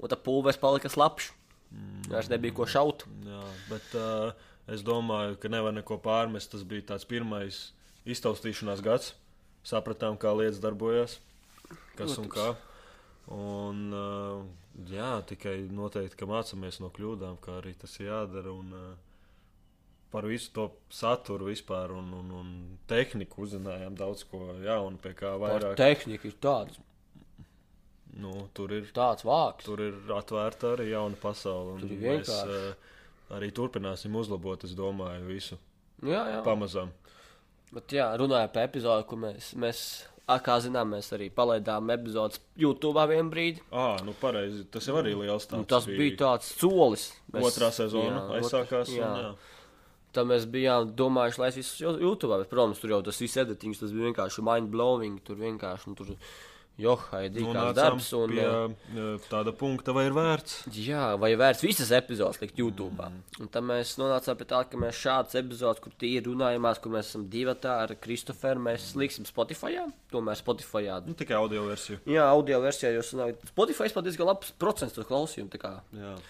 un 0.00 0.12
tā 0.12 0.18
pulvēs 0.20 0.60
palika 0.60 0.90
slapjš. 0.92 1.30
Mm. 1.72 2.02
Vairs 2.12 2.30
nebija 2.30 2.54
ko 2.56 2.66
šaut. 2.70 3.06
Jā, 3.26 3.42
bet 3.70 3.96
uh, 3.98 4.48
es 4.70 4.84
domāju, 4.86 5.38
ka 5.42 5.50
nevar 5.52 5.74
neko 5.74 5.98
pārmest. 6.04 6.52
Tas 6.52 6.62
bija 6.68 6.92
tāds 6.92 7.08
pirmais 7.08 7.70
iztaustīšanās 8.06 8.84
gads. 8.86 9.14
Sapratām, 9.66 10.18
kā 10.22 10.30
lietas 10.38 10.62
darbojas, 10.62 11.18
kas 11.98 12.14
un 12.22 12.30
kā. 12.30 12.52
Un, 13.34 13.80
uh, 13.90 14.44
jā, 14.86 15.16
tikai 15.26 15.56
noteikti, 15.74 16.20
ka 16.20 16.28
mācāmies 16.30 16.78
no 16.78 16.92
kļūdām, 16.94 17.40
kā 17.42 17.58
arī 17.58 17.74
tas 17.80 17.96
jādara. 17.98 18.54
Un, 18.54 18.70
uh, 18.70 19.06
par 20.16 20.26
visu 20.30 20.52
to 20.54 20.70
saturu 20.92 21.50
vispār 21.50 21.90
un, 21.92 22.12
un, 22.14 22.28
un 22.40 22.50
tehniku 22.88 23.42
uzzinājām 23.44 23.96
daudz 23.98 24.22
ko 24.30 24.54
jaunu, 24.64 25.00
pie 25.02 25.12
kā 25.18 25.34
Par 25.34 25.42
vairāk. 25.42 25.74
tehniku 25.80 26.30
ir 26.30 26.36
tāds, 26.40 26.78
Nu, 28.16 28.48
tur 28.56 28.72
ir 28.72 28.86
tāds 28.96 29.24
vārds. 29.28 29.64
Tur 29.66 29.80
ir 29.84 29.94
atvērta 30.16 30.74
arī 30.76 30.90
jauna 30.94 31.16
pasaule. 31.20 31.74
un 31.76 31.80
Tur 31.84 31.90
Mēs 32.00 32.30
uh, 32.32 32.74
arī 33.36 33.50
turpināsim 33.52 34.14
uzlabot, 34.16 34.64
es 34.64 34.72
domāju, 34.78 35.26
visu 35.28 35.58
Jā, 36.02 36.22
jā. 36.36 36.42
pamazām. 36.46 36.92
Bet, 37.74 37.92
jā, 37.92 38.06
runājot 38.16 38.52
par 38.54 38.68
epizodi, 38.70 39.06
ko 39.10 39.16
mēs, 39.20 39.50
mēs 39.58 39.80
kā 40.46 40.56
zinām, 40.64 40.94
mēs 40.94 41.10
arī 41.12 41.28
palaidām 41.34 41.90
epizodes 41.92 42.40
YouTube 42.56 43.04
vienā 43.10 43.28
brīdī. 43.30 43.60
Ah, 43.70 43.96
nu 44.06 44.14
pareizi. 44.20 44.64
Tas 44.70 44.86
jau 44.88 44.96
arī 45.02 45.12
liels 45.18 45.46
Un 45.52 45.66
tāds. 45.66 45.68
tas 45.74 45.86
bija 45.90 46.16
tāds 46.22 46.54
solis. 46.56 47.10
Otrā 47.36 47.68
sezona 47.74 48.22
jā, 48.22 48.40
aizsākās. 48.40 48.88
ot- 48.88 48.96
un, 48.96 48.96
Jā. 48.96 49.12
jā. 49.26 49.34
Tad 50.16 50.26
mēs 50.30 50.46
bijām 50.48 50.94
domājuši, 50.96 51.38
lai 51.42 51.48
es 51.52 51.56
visu 51.60 51.90
YouTube, 52.00 52.38
bet, 52.40 52.48
protams, 52.48 52.78
tur 52.80 52.94
jau 52.94 53.02
tas 53.04 53.18
viss 53.20 53.36
editings, 53.36 53.82
tas 53.82 53.92
bija 53.92 54.08
vienkārši 54.08 54.42
mind 54.46 54.70
blowing. 54.72 55.18
Tur 55.26 55.36
vienkārši 55.36 55.90
nu, 55.90 55.94
tur 55.98 56.14
Johaidī, 56.76 57.40
kā 57.40 57.62
darbs. 57.76 58.10
Un, 58.18 58.32
pie 58.34 58.42
uh, 58.44 58.72
uh, 58.92 59.28
tāda 59.30 59.52
punkta, 59.56 59.94
vai 59.96 60.04
ir 60.10 60.16
vērts. 60.16 60.58
Jā, 60.76 61.14
vai 61.20 61.30
vērts 61.38 61.64
visas 61.64 61.92
epizodes 61.96 62.42
likt 62.42 62.58
YouTube. 62.60 63.00
Mm. 63.00 63.22
Un 63.40 63.50
tad 63.52 63.64
mēs 63.64 63.94
nonācām 64.00 64.36
pie 64.36 64.48
tā, 64.50 64.60
ka 64.68 64.80
mēs 64.80 64.98
šādas 65.00 65.38
epizodes, 65.40 65.80
kur 65.80 65.94
tīri 65.96 66.26
runājamās, 66.28 66.80
kur 66.84 66.92
mēs 66.92 67.08
esam 67.08 67.24
divi 67.32 67.54
ar 67.72 67.94
Kristoferu, 68.02 68.60
mēs 68.68 68.90
liksim 69.00 69.24
Spotify. 69.28 69.78
Tomēr 70.12 70.36
Spotify. 70.36 70.90
Nu, 71.06 71.16
tikai 71.16 71.38
audio 71.38 71.64
versiju. 71.70 72.02
Jā, 72.12 72.28
audio 72.28 72.60
versijā 72.64 72.92
jau 72.92 73.06
sanāk. 73.08 73.40
Spotify 73.54 73.88
pat 73.96 74.04
diezgan 74.04 74.28
labs 74.28 74.52
procents 74.60 74.96
to 74.96 75.06
klausījumu. 75.08 75.48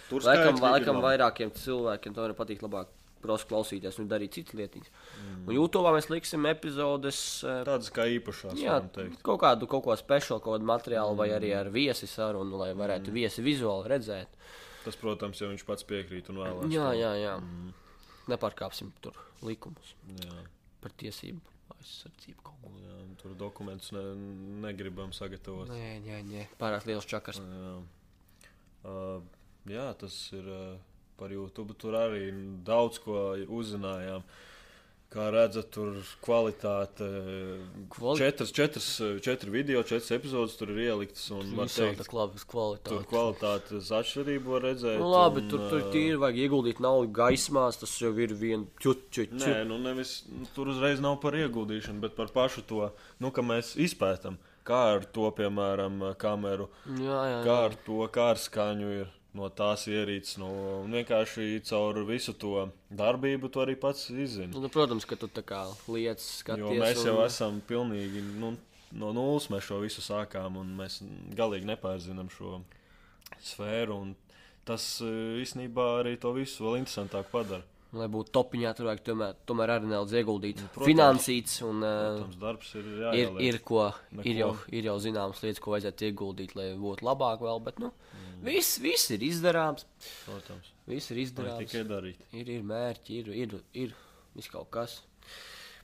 tur 0.07 0.29
Laikam, 0.29 0.63
laikam 0.63 1.03
vairākiem 1.03 1.51
cilvēkiem 1.59 2.15
to 2.15 2.31
patīk 2.39 2.63
labāk. 2.63 2.95
Prosti 3.27 3.51
klausīties 3.51 3.99
un 4.03 4.11
darīt 4.11 4.37
citas 4.39 4.57
lietas. 4.59 4.91
Mm. 5.21 5.41
Un 5.45 5.57
YouTube 5.59 5.93
mēs 5.95 6.09
liksim 6.13 6.47
epizodes 6.51 7.21
eh, 7.45 7.63
Tādas 7.69 7.91
kā 7.95 8.07
īpašās, 8.17 8.57
Jā, 8.63 8.79
kaut 9.27 9.43
kādu, 9.43 9.69
kaut 9.71 9.85
ko 9.87 9.97
speciālu, 9.99 10.41
kaut 10.45 10.57
kādu 10.57 10.71
materiālu, 10.71 11.15
mm. 11.15 11.21
vai 11.21 11.29
arī 11.37 11.53
ar 11.59 11.73
viesi 11.75 12.09
sarunu, 12.11 12.61
lai 12.63 12.71
varētu 12.79 13.13
mm. 13.13 13.19
viesi 13.21 13.45
vizuāli 13.47 13.93
redzēt. 13.97 14.39
Tas, 14.87 14.99
protams, 15.01 15.43
jau 15.43 15.51
viņš 15.51 15.67
pats 15.67 15.87
piekrīt 15.87 16.31
un 16.31 16.45
vēlās. 16.45 16.71
Jā, 16.73 16.93
jā, 16.97 17.13
jā. 17.19 17.37
Mm. 17.43 17.75
Nepārkāpsim 18.31 18.95
tur 19.03 19.19
likumus 19.47 19.95
jā. 20.23 20.47
par 20.83 20.95
tiesību 20.99 21.43
aizsardzību. 21.77 22.41
kaut 22.47 22.63
ko. 22.63 22.73
jā 22.83 22.97
tur 23.27 23.35
dokumentus 23.35 23.93
ne, 23.93 24.03
negribam 24.63 25.13
sagatavot. 25.17 25.71
Nē, 25.71 25.99
nē, 26.05 26.21
nē. 26.29 26.45
pārāk 26.61 26.87
liels 26.89 27.07
čakars. 27.09 27.41
Jā. 27.43 27.73
Uh, 28.87 29.25
jā, 29.67 29.87
tas 29.99 30.15
ir 30.37 30.47
uh, 30.47 30.77
par 31.19 31.31
YouTube. 31.33 31.75
Tur 31.79 31.93
arī 31.99 32.29
daudz 32.65 32.99
ko 33.05 33.35
uzzinājām. 33.49 34.23
Kā 35.07 35.29
redzat, 35.31 35.69
tur 35.71 35.95
kvalitāte. 36.21 37.07
Kvali- 37.95 38.19
Četras, 38.19 38.51
četras, 38.53 38.89
četri 39.23 39.51
video, 39.55 39.83
četras 39.87 40.11
epizodes 40.11 40.57
tur 40.59 40.73
ir 40.75 40.81
ieliktas. 40.89 41.31
Un, 41.31 41.55
teikt, 41.71 42.03
kvalitāte. 42.51 42.91
tur 42.91 43.05
kvalitātes 43.07 43.93
atšķirību 43.95 44.45
var 44.57 44.67
redzēt. 44.67 44.99
Nu, 44.99 45.07
labi, 45.13 45.45
un, 45.45 45.49
tur, 45.49 45.63
tur 45.71 45.87
tīri 45.95 46.19
vajag 46.19 46.41
ieguldīt 46.43 46.81
naudu 46.83 47.13
gaismās. 47.15 47.79
Tas 47.79 47.95
jau 48.03 48.11
ir 48.19 48.35
viens 48.35 48.67
čut, 48.83 49.07
čut, 49.11 49.31
čut. 49.31 49.47
Nē, 49.47 49.63
nu 49.71 49.79
nevis, 49.79 50.25
nu, 50.29 50.45
tur 50.55 50.67
uzreiz 50.75 51.01
nav 51.01 51.21
par 51.23 51.33
ieguldīšanu, 51.39 52.01
bet 52.03 52.17
par 52.19 52.27
pašu 52.35 52.67
to, 52.67 52.91
nu, 53.21 53.31
ka 53.31 53.43
mēs 53.47 53.77
izpētām, 53.79 54.37
kā 54.67 54.97
ar 54.99 55.07
to, 55.07 55.31
piemēram, 55.31 56.03
kameru, 56.19 56.67
Jā, 56.99 57.21
jā, 57.31 57.39
kā 57.47 57.55
jā. 57.55 57.65
ar 57.71 57.79
to 57.87 58.03
kā 58.11 58.31
ar 58.35 58.43
skaņu 58.43 58.91
ir 59.01 59.07
no 59.37 59.51
tās 59.53 59.87
ierīces. 59.91 60.39
No, 60.43 60.51
un 60.83 60.97
vienkārši 60.97 61.61
caur 61.69 62.03
visu 62.09 62.35
to 62.41 62.67
darbību 62.91 63.53
to 63.53 63.63
arī 63.65 63.77
pats 63.81 64.09
izzina. 64.11 64.51
Nu, 64.55 64.73
protams, 64.73 65.07
ka 65.09 65.19
tu 65.21 65.29
tā 65.29 65.45
kā 65.47 65.63
lietas 65.93 66.41
skaties. 66.41 66.65
Jo 66.65 66.83
mēs 66.83 67.05
jau 67.05 67.17
un... 67.19 67.25
esam 67.27 67.63
pilnīgi 67.69 68.25
nu, 68.41 68.55
no 68.97 69.13
nulles, 69.17 69.51
mēs 69.53 69.69
šo 69.69 69.83
visu 69.85 70.05
sākām, 70.05 70.59
un 70.63 70.73
mēs 70.81 71.03
galīgi 71.37 71.69
nepārzinām 71.73 72.33
šo 72.33 72.61
sfēru. 73.45 74.01
un 74.03 74.15
Tas 74.67 74.85
eh, 75.05 75.39
īstenībā 75.45 75.87
arī 76.01 76.17
to 76.19 76.33
visu 76.35 76.67
vēl 76.67 76.81
interesantāk 76.81 77.31
padara. 77.31 77.63
Lai 77.95 78.09
būtu 78.11 78.33
topiņā, 78.35 78.73
tur 78.77 78.89
vajag 78.89 79.03
tomēr, 79.07 79.37
tomēr 79.47 79.71
arī 79.77 79.87
nedaudz 79.87 80.13
ieguldīt. 80.19 80.59
Nu, 80.61 80.69
protams. 80.75 80.89
Finansīts 80.91 81.53
un 81.65 81.85
uh, 81.87 81.93
Protams, 82.19 82.39
darbs 82.43 82.73
ir 82.75 82.83
ir, 82.83 82.97
jāieliek. 83.05 83.43
ir, 83.47 83.59
ko, 83.65 83.85
Neko. 84.11 84.25
ir, 84.27 84.41
jau, 84.41 84.49
ir 84.75 84.89
jau 84.91 84.97
zināmas 85.05 85.43
lietas, 85.45 85.63
ko 85.63 85.73
vajadzētu 85.77 86.09
ieguldīt, 86.09 86.57
lai 86.59 86.67
būtu 86.81 87.07
labāk 87.07 87.45
vēl. 87.47 87.63
Bet 87.69 87.79
nu, 87.81 87.93
mm. 87.95 88.43
viss, 88.49 88.81
viss 88.83 89.15
ir 89.15 89.23
izdarāms. 89.29 89.87
Protams, 90.27 90.73
Viss 90.91 91.11
ir 91.15 91.23
izdarāms. 91.23 91.63
tikai 91.65 91.87
darīt. 91.89 92.27
Ir, 92.37 92.51
ir 92.59 92.67
mērķi, 92.67 93.23
ir, 93.23 93.33
ir, 93.47 93.57
ir 93.87 93.95
viss 94.37 94.51
kaut 94.53 94.69
kas. 94.75 95.01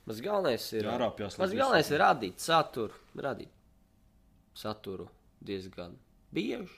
Mans 0.06 0.20
galvenais 0.22 0.66
ir, 0.74 0.90
viss 0.90 1.38
galvenais 1.54 1.90
ir 1.94 2.02
radīt 2.02 2.42
saturu, 2.42 2.98
radīt 3.14 3.50
saturu 4.58 5.06
diezgan 5.42 5.94
bieži. 6.34 6.68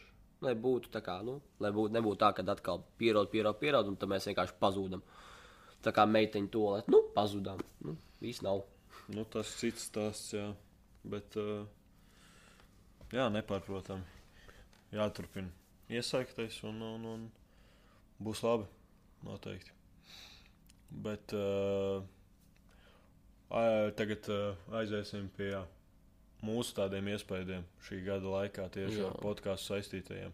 Lai 0.44 0.54
būtu 0.66 0.90
tā 0.92 1.00
kā, 1.04 1.18
nu, 1.24 1.38
lai 1.62 1.70
būtu, 1.72 1.94
nebūtu 1.96 2.20
tā, 2.20 2.30
ka 2.36 2.44
atkal 2.52 2.82
pierod, 3.00 3.30
pierod, 3.32 3.56
pierod, 3.60 3.88
un 3.88 3.96
tad 3.96 4.10
mēs 4.12 4.28
vienkārši 4.28 4.58
pazūdam. 4.60 5.02
Tā 5.84 5.92
kā 5.94 6.04
meiteņa 6.08 6.52
to 6.52 6.64
lietu, 6.74 6.92
nu, 6.92 7.02
pazudām. 7.16 7.60
Nu, 7.84 7.96
viss 8.20 8.44
nav. 8.44 8.62
Nu, 9.12 9.24
tas 9.28 9.50
cits 9.60 9.88
stāsts, 9.90 10.32
jā. 10.36 10.46
Bet, 11.04 11.36
uh, 11.40 11.64
jā, 13.12 13.28
nepārprotam. 13.32 14.04
Jāturpina 14.94 15.52
iesaikties 15.88 16.62
un, 16.64 16.80
un, 16.82 17.04
un 17.14 17.24
būs 18.22 18.42
labi. 18.44 18.68
Noteikti. 19.24 19.72
Bet 21.04 21.32
uh, 21.32 22.04
tagad 23.96 24.28
uh, 24.32 24.74
aiziesim 24.76 25.30
pie 25.36 25.54
mūsu 26.44 26.74
tādiem 26.76 27.08
iespējām 27.14 27.64
šī 27.88 28.02
gada 28.06 28.32
laikā 28.38 28.68
tieši 28.74 29.00
Jā. 29.02 29.10
ar 29.10 29.20
podkāstu 29.24 29.72
saistītajiem. 29.74 30.32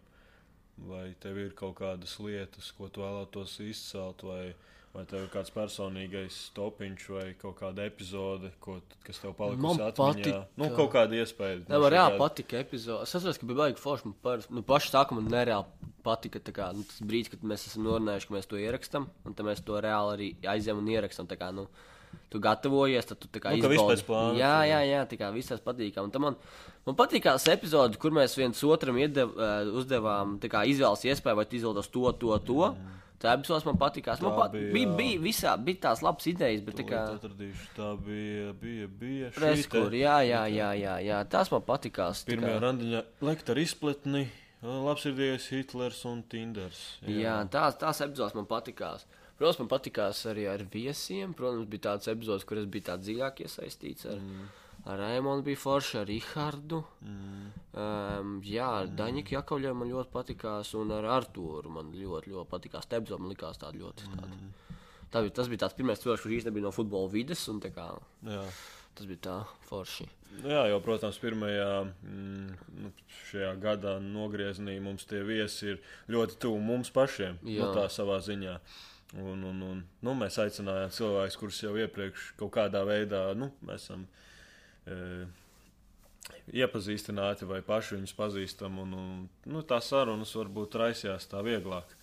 Vai 0.87 1.11
tev 1.21 1.37
ir 1.37 1.51
kaut 1.53 1.75
kādas 1.77 2.15
lietas, 2.23 2.71
ko 2.77 2.87
tu 2.89 3.01
vēlētos 3.03 3.59
izcelt, 3.61 4.23
vai, 4.25 4.53
vai 4.95 5.03
tev 5.05 5.25
ir 5.27 5.29
kāds 5.33 5.51
personīgais 5.53 6.37
topiņš, 6.57 7.03
vai 7.13 7.25
kaut 7.37 7.59
kāda 7.59 7.85
epizode, 7.85 8.49
ko, 8.63 8.79
kas 9.05 9.19
tev 9.21 9.35
palikusi 9.37 9.61
Man 9.67 9.83
atmiņā? 9.91 10.15
patika- 10.15 10.47
Nu, 10.57 10.69
kaut 10.75 10.89
kāda 10.95 11.19
iespēja. 11.21 11.59
Tev 11.67 11.85
reāli 11.93 12.17
patika 12.17 12.57
epizode. 12.63 13.03
Es 13.03 13.13
saprotu, 13.13 13.39
ka 13.43 13.45
bija 13.51 13.57
baigi 13.61 13.83
forši. 13.83 14.05
Man 14.09 14.15
par, 14.23 14.39
nu, 14.49 14.63
paši 14.63 14.89
sākumā 14.95 15.21
nereāli 15.27 15.65
patika 16.03 16.39
tā 16.39 16.51
kā, 16.55 16.71
nu, 16.73 16.83
tas 16.83 16.99
brīdis, 17.05 17.29
kad 17.35 17.41
mēs 17.45 17.67
esam 17.69 17.83
norunājuši, 17.85 18.27
ka 18.27 18.33
mēs 18.39 18.47
to 18.49 18.57
ierakstām, 18.57 19.07
un 19.25 19.33
tad 19.37 19.45
mēs 19.45 19.61
to 19.63 19.73
reāli 19.85 20.15
arī 20.17 20.29
aizjām 20.55 20.79
un 20.81 20.87
ierakstām. 20.87 21.27
tā 21.29 21.37
kā, 21.37 21.53
Nu, 21.53 21.67
tu 22.31 22.39
gatavojies, 22.39 23.05
tad 23.09 23.19
tu 23.19 23.27
tā 23.27 23.41
kā 23.43 23.51
Nu, 23.51 23.57
izbaudi. 23.67 24.05
plāna, 24.07 24.37
Jā, 24.39 24.53
jā, 24.69 24.79
jā, 24.87 25.01
tā 25.11 25.17
kā 25.19 25.31
viss 25.33 25.49
tas 25.51 25.59
patīkami. 25.59 26.07
Un 26.15 26.21
Man, 26.21 26.35
man 26.85 26.95
patīk 26.95 27.23
tās 27.23 27.47
epizodes, 27.47 27.97
kur 27.97 28.11
mēs 28.11 28.37
viens 28.37 28.63
otram 28.63 28.97
iedev, 28.97 29.33
uh, 29.35 29.67
uzdevām 29.81 30.39
kā 30.49 30.63
izvēles 30.65 31.03
iespēju, 31.11 31.35
vai 31.35 31.45
tu 31.45 31.55
izvēlies 31.59 31.89
to, 31.91 32.11
to, 32.13 32.37
to. 32.39 32.73
Tā 33.21 33.35
epizodes 33.37 33.65
man 33.67 33.77
patīkās. 33.77 34.21
Man 34.25 34.33
pat, 34.33 34.51
bija, 34.55 34.71
bija, 34.73 34.87
jā. 34.87 34.95
bija, 34.97 35.19
visā, 35.21 35.51
bija 35.61 35.77
tās 35.83 35.99
labas 36.01 36.25
idejas, 36.25 36.63
bet 36.65 36.79
tā 36.79 36.85
kā. 36.89 37.01
Atradīšu, 37.19 37.67
tā 37.77 37.89
bija, 38.01 38.53
bija, 38.57 38.87
bija 38.87 39.29
Reskur, 39.37 39.93
jā, 39.93 40.15
jā, 40.25 40.39
jā, 40.49 40.71
jā, 40.73 40.95
jā, 41.05 41.19
tas 41.29 41.51
man 41.53 41.61
patīkās. 41.61 42.23
Pirmajā 42.25 42.55
kā- 42.57 42.63
randiņā 42.65 43.03
lektora 43.21 43.61
izpletni, 43.61 44.23
labsirdīgais 44.63 45.45
Hitlers 45.53 46.01
un 46.09 46.23
Tinders. 46.23 46.81
Jā, 47.05 47.35
tās, 47.53 47.77
tās 47.81 48.01
epizodes 48.01 48.33
man 48.37 48.45
patīkās. 48.49 49.05
Protams, 49.41 49.57
man 49.63 49.69
patīkās 49.71 50.19
arī 50.29 50.43
ar 50.45 50.61
viesiem. 50.69 51.31
Protams, 51.37 51.65
bija 51.69 51.87
tādas 51.87 52.11
epizodes, 52.11 52.45
kuras 52.45 52.67
bija 52.69 52.91
tā 52.91 52.97
dziļāk 53.01 53.41
iesaistīts. 53.41 54.05
Ar, 54.11 54.19
mm. 54.21 54.43
ar 54.91 55.01
Raimonu 55.01 55.41
bija 55.47 55.57
forši, 55.57 55.95
ar 56.03 56.05
Rihardu. 56.05 56.83
Mm. 57.01 57.47
Um, 57.73 58.35
jā, 58.45 58.67
ar 58.83 58.91
mm. 58.91 58.99
Daņiku 58.99 59.33
Jakovļiem 59.39 59.81
man 59.81 59.89
ļoti 59.95 60.13
patīkās, 60.13 60.75
un 60.77 60.93
ar 60.93 61.09
Artūru 61.17 61.73
man 61.73 61.89
ļoti, 61.95 62.35
ļoti 62.35 62.51
patīkās. 62.53 62.85
Tā 62.85 63.01
epizode 63.01 63.25
man 63.25 63.33
likās 63.33 63.57
tāda 63.63 63.81
ļoti. 63.81 64.11
Tāda. 64.13 64.37
Mm. 64.37 64.77
Tā 65.11 65.25
bija, 65.25 65.33
tas 65.41 65.49
bija 65.49 65.65
tāds 65.65 65.75
pirmais 65.75 66.05
cilvēks, 66.05 66.21
kurš 66.23 66.37
īstenībā 66.37 66.59
bija 66.59 66.69
no 66.69 66.75
futbola 66.75 67.09
vides, 67.11 67.41
un 67.51 67.57
tā 67.65 67.73
kā, 67.75 67.89
tas 68.21 69.09
bija 69.09 69.23
tā 69.25 69.37
forši. 69.67 70.05
Jā, 70.45 70.61
jau, 70.71 70.77
protams, 70.85 71.17
pirmajā 71.19 71.67
mm, 71.83 72.53
nu, 72.85 72.93
šajā 73.27 73.49
gadā 73.61 73.97
nogriezienī 74.05 74.77
mums 74.83 75.03
tie 75.09 75.19
viesi 75.27 75.73
ir 75.73 75.81
ļoti 76.13 76.37
tuvu 76.45 76.61
mums 76.63 76.93
pašiem. 76.95 77.41
Nu, 77.43 77.57
Jā. 77.57 77.73
tā 77.75 77.89
savā 77.91 78.21
ziņā. 78.23 78.55
Un, 79.19 79.43
un, 79.43 79.61
un, 79.67 79.79
nu, 80.07 80.15
mēs 80.15 80.37
aicinājām 80.39 80.91
cilvēkus, 80.95 81.37
kurus 81.39 81.59
jau 81.65 81.73
iepriekš 81.75 82.29
kaut 82.39 82.53
kādā 82.55 82.85
veidā 82.87 83.25
nu, 83.35 83.49
esam 83.73 84.05
e, 84.87 85.25
iepazīstināti 86.61 87.47
vai 87.49 87.59
paši 87.65 87.97
viņus 87.97 88.15
pazīstam. 88.15 88.79
Un, 88.85 88.93
un, 88.95 89.25
nu, 89.51 89.63
tā 89.67 89.81
sarunas 89.83 90.31
varbūt 90.39 90.79
raisījās 90.79 91.27
tā 91.31 91.43
vieglāk. 91.45 91.95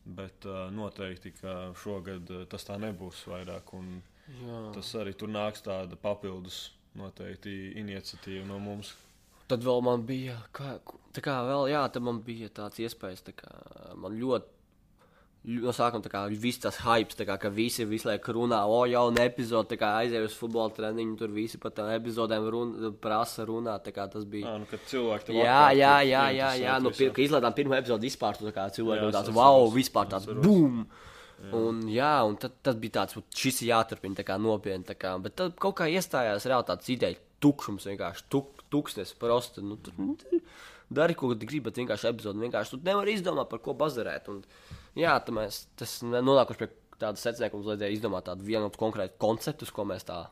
Bet 0.00 0.46
uh, 0.48 0.70
noteikti, 0.72 1.34
ka 1.36 1.54
šogad 1.76 2.30
uh, 2.32 2.44
tas 2.48 2.64
tā 2.64 2.78
nebūs 2.80 3.20
vairāk. 3.28 3.68
Tas 4.74 4.92
arī 4.96 5.12
tur 5.18 5.28
nāks 5.28 5.60
tāda 5.66 5.98
papildus 6.00 6.70
noteikti 6.96 7.74
iniciatīva 7.78 8.46
no 8.48 8.56
mums. 8.62 8.94
Tad 9.50 9.64
vēl 9.66 9.82
man 9.84 10.06
bija, 10.06 10.38
kā, 10.54 10.76
tā 11.14 11.22
kā 11.24 11.34
vēl, 11.46 11.68
jā, 11.72 11.82
tad 11.92 12.06
man 12.06 12.20
bija 12.24 12.48
tāds 12.54 12.80
iespējas, 12.80 13.24
tā 13.26 13.34
kā 13.36 13.50
man 13.98 14.16
ļoti. 14.18 14.56
No 15.40 15.72
sākuma 15.72 16.04
tā 16.04 16.10
kā 16.12 16.20
viss 16.36 16.60
tas 16.60 16.76
hype, 16.84 17.14
kā 17.24 17.34
ka 17.40 17.48
visi 17.48 17.86
visu 17.88 18.10
laiku 18.10 18.34
runā, 18.36 18.58
o, 18.68 18.82
jauna 18.84 19.22
epizode, 19.24 19.70
tā 19.70 19.78
kā 19.80 19.94
aizēju 20.02 20.28
uz 20.28 20.34
futbola 20.36 20.68
treniņu, 20.76 21.14
tur 21.16 21.30
visi 21.32 21.56
par 21.62 21.72
tām 21.72 21.88
epizodēm 21.94 22.48
run, 22.52 22.74
prasa 23.00 23.46
runāt, 23.48 23.86
tā 23.86 23.94
kā 23.96 24.04
tas 24.12 24.26
bija. 24.28 24.50
Jā, 24.50 24.58
nu, 24.60 24.68
kad 24.68 24.84
cilvēki 24.90 25.30
tev 25.30 25.38
Jā, 25.38 25.62
jā, 25.78 25.94
jā, 26.04 26.24
jā, 26.36 26.50
jā. 26.60 26.74
Nu, 26.84 26.92
pir, 26.92 27.14
kad 27.16 27.24
izlaidām 27.24 27.56
pirmo 27.56 27.78
epizodi 27.78 28.10
vispār, 28.10 28.36
tu 28.36 28.44
tā 28.50 28.52
kā 28.52 28.66
cilvēki 28.76 29.00
Jā, 29.00 29.08
es 29.08 29.16
tāds, 29.16 29.32
wow, 29.38 29.64
vispār 29.72 30.10
tāds, 30.12 30.28
bum! 30.44 30.82
Un, 31.56 31.80
jā, 31.88 32.12
un 32.28 32.36
tad, 32.36 32.58
tad 32.60 32.76
bija 32.82 32.98
tāds, 32.98 33.16
"Vat 33.16 33.40
šis 33.42 33.62
ir 33.62 33.70
jāturpina 33.70 34.20
tā 34.20 34.26
kā 34.28 34.36
nopietni. 34.36 34.84
Tā 34.84 34.92
kā, 34.92 35.14
bet 35.24 35.38
tad 35.40 35.56
kaut 35.56 35.78
kā 35.80 35.88
iestājās 35.88 36.44
reāli 36.44 36.68
tāds 36.68 36.92
ideja, 36.92 37.16
tukšums 37.40 37.88
vienkārši, 37.88 38.26
tuk, 38.28 38.60
tuksnes, 38.68 39.14
prosti. 39.16 39.64
Nu, 39.64 39.80
tur, 39.80 39.96
tur 39.96 40.40
dari, 40.90 41.14
ko 41.14 41.32
bet 41.32 41.80
vienkārši 41.80 42.10
epizodi 42.12 42.44
vienkārši 42.44 42.76
tu 42.76 42.80
nevari 42.84 43.16
izdomāt, 43.16 43.48
par 43.48 43.62
ko 43.64 43.72
bazarēt. 43.72 44.28
Un, 44.28 44.42
jā, 45.00 45.16
tad 45.24 45.36
mēs 45.36 45.64
tas 45.80 45.98
nonākuši 46.04 46.62
pie 46.62 46.70
tāda 47.00 47.16
secinājuma, 47.20 47.50
ka 47.50 47.58
mums 47.58 47.72
vajadzēja 47.72 47.96
izdomāt 47.96 48.28
tādu 48.28 48.46
vienu 48.46 48.70
konkrētu 48.76 49.18
konceptu, 49.20 49.68
uz 49.68 49.74
ko 49.74 49.88
mēs 49.88 50.06
tā 50.08 50.22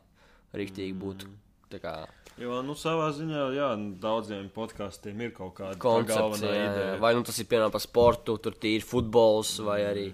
rīktīgi 0.57 0.97
būtu. 1.01 1.31
Tā 1.69 1.81
kā, 1.83 1.95
Jo, 2.39 2.61
nu, 2.63 2.77
savā 2.79 3.09
ziņā, 3.17 3.41
jā, 3.57 3.69
daudziem 3.99 4.47
podkāstiem 4.55 5.25
ir 5.27 5.33
kaut 5.35 5.57
kāda 5.57 5.75
galvenā 6.07 6.53
jā. 6.55 6.91
Vai 7.03 7.11
nu 7.19 7.25
tas 7.27 7.39
ir 7.43 7.49
piemēram 7.51 7.73
par 7.75 7.83
sportu, 7.83 8.37
tur 8.39 8.55
tīri 8.55 8.85
futbols, 8.87 9.57
vai 9.67 9.81
arī, 9.89 10.05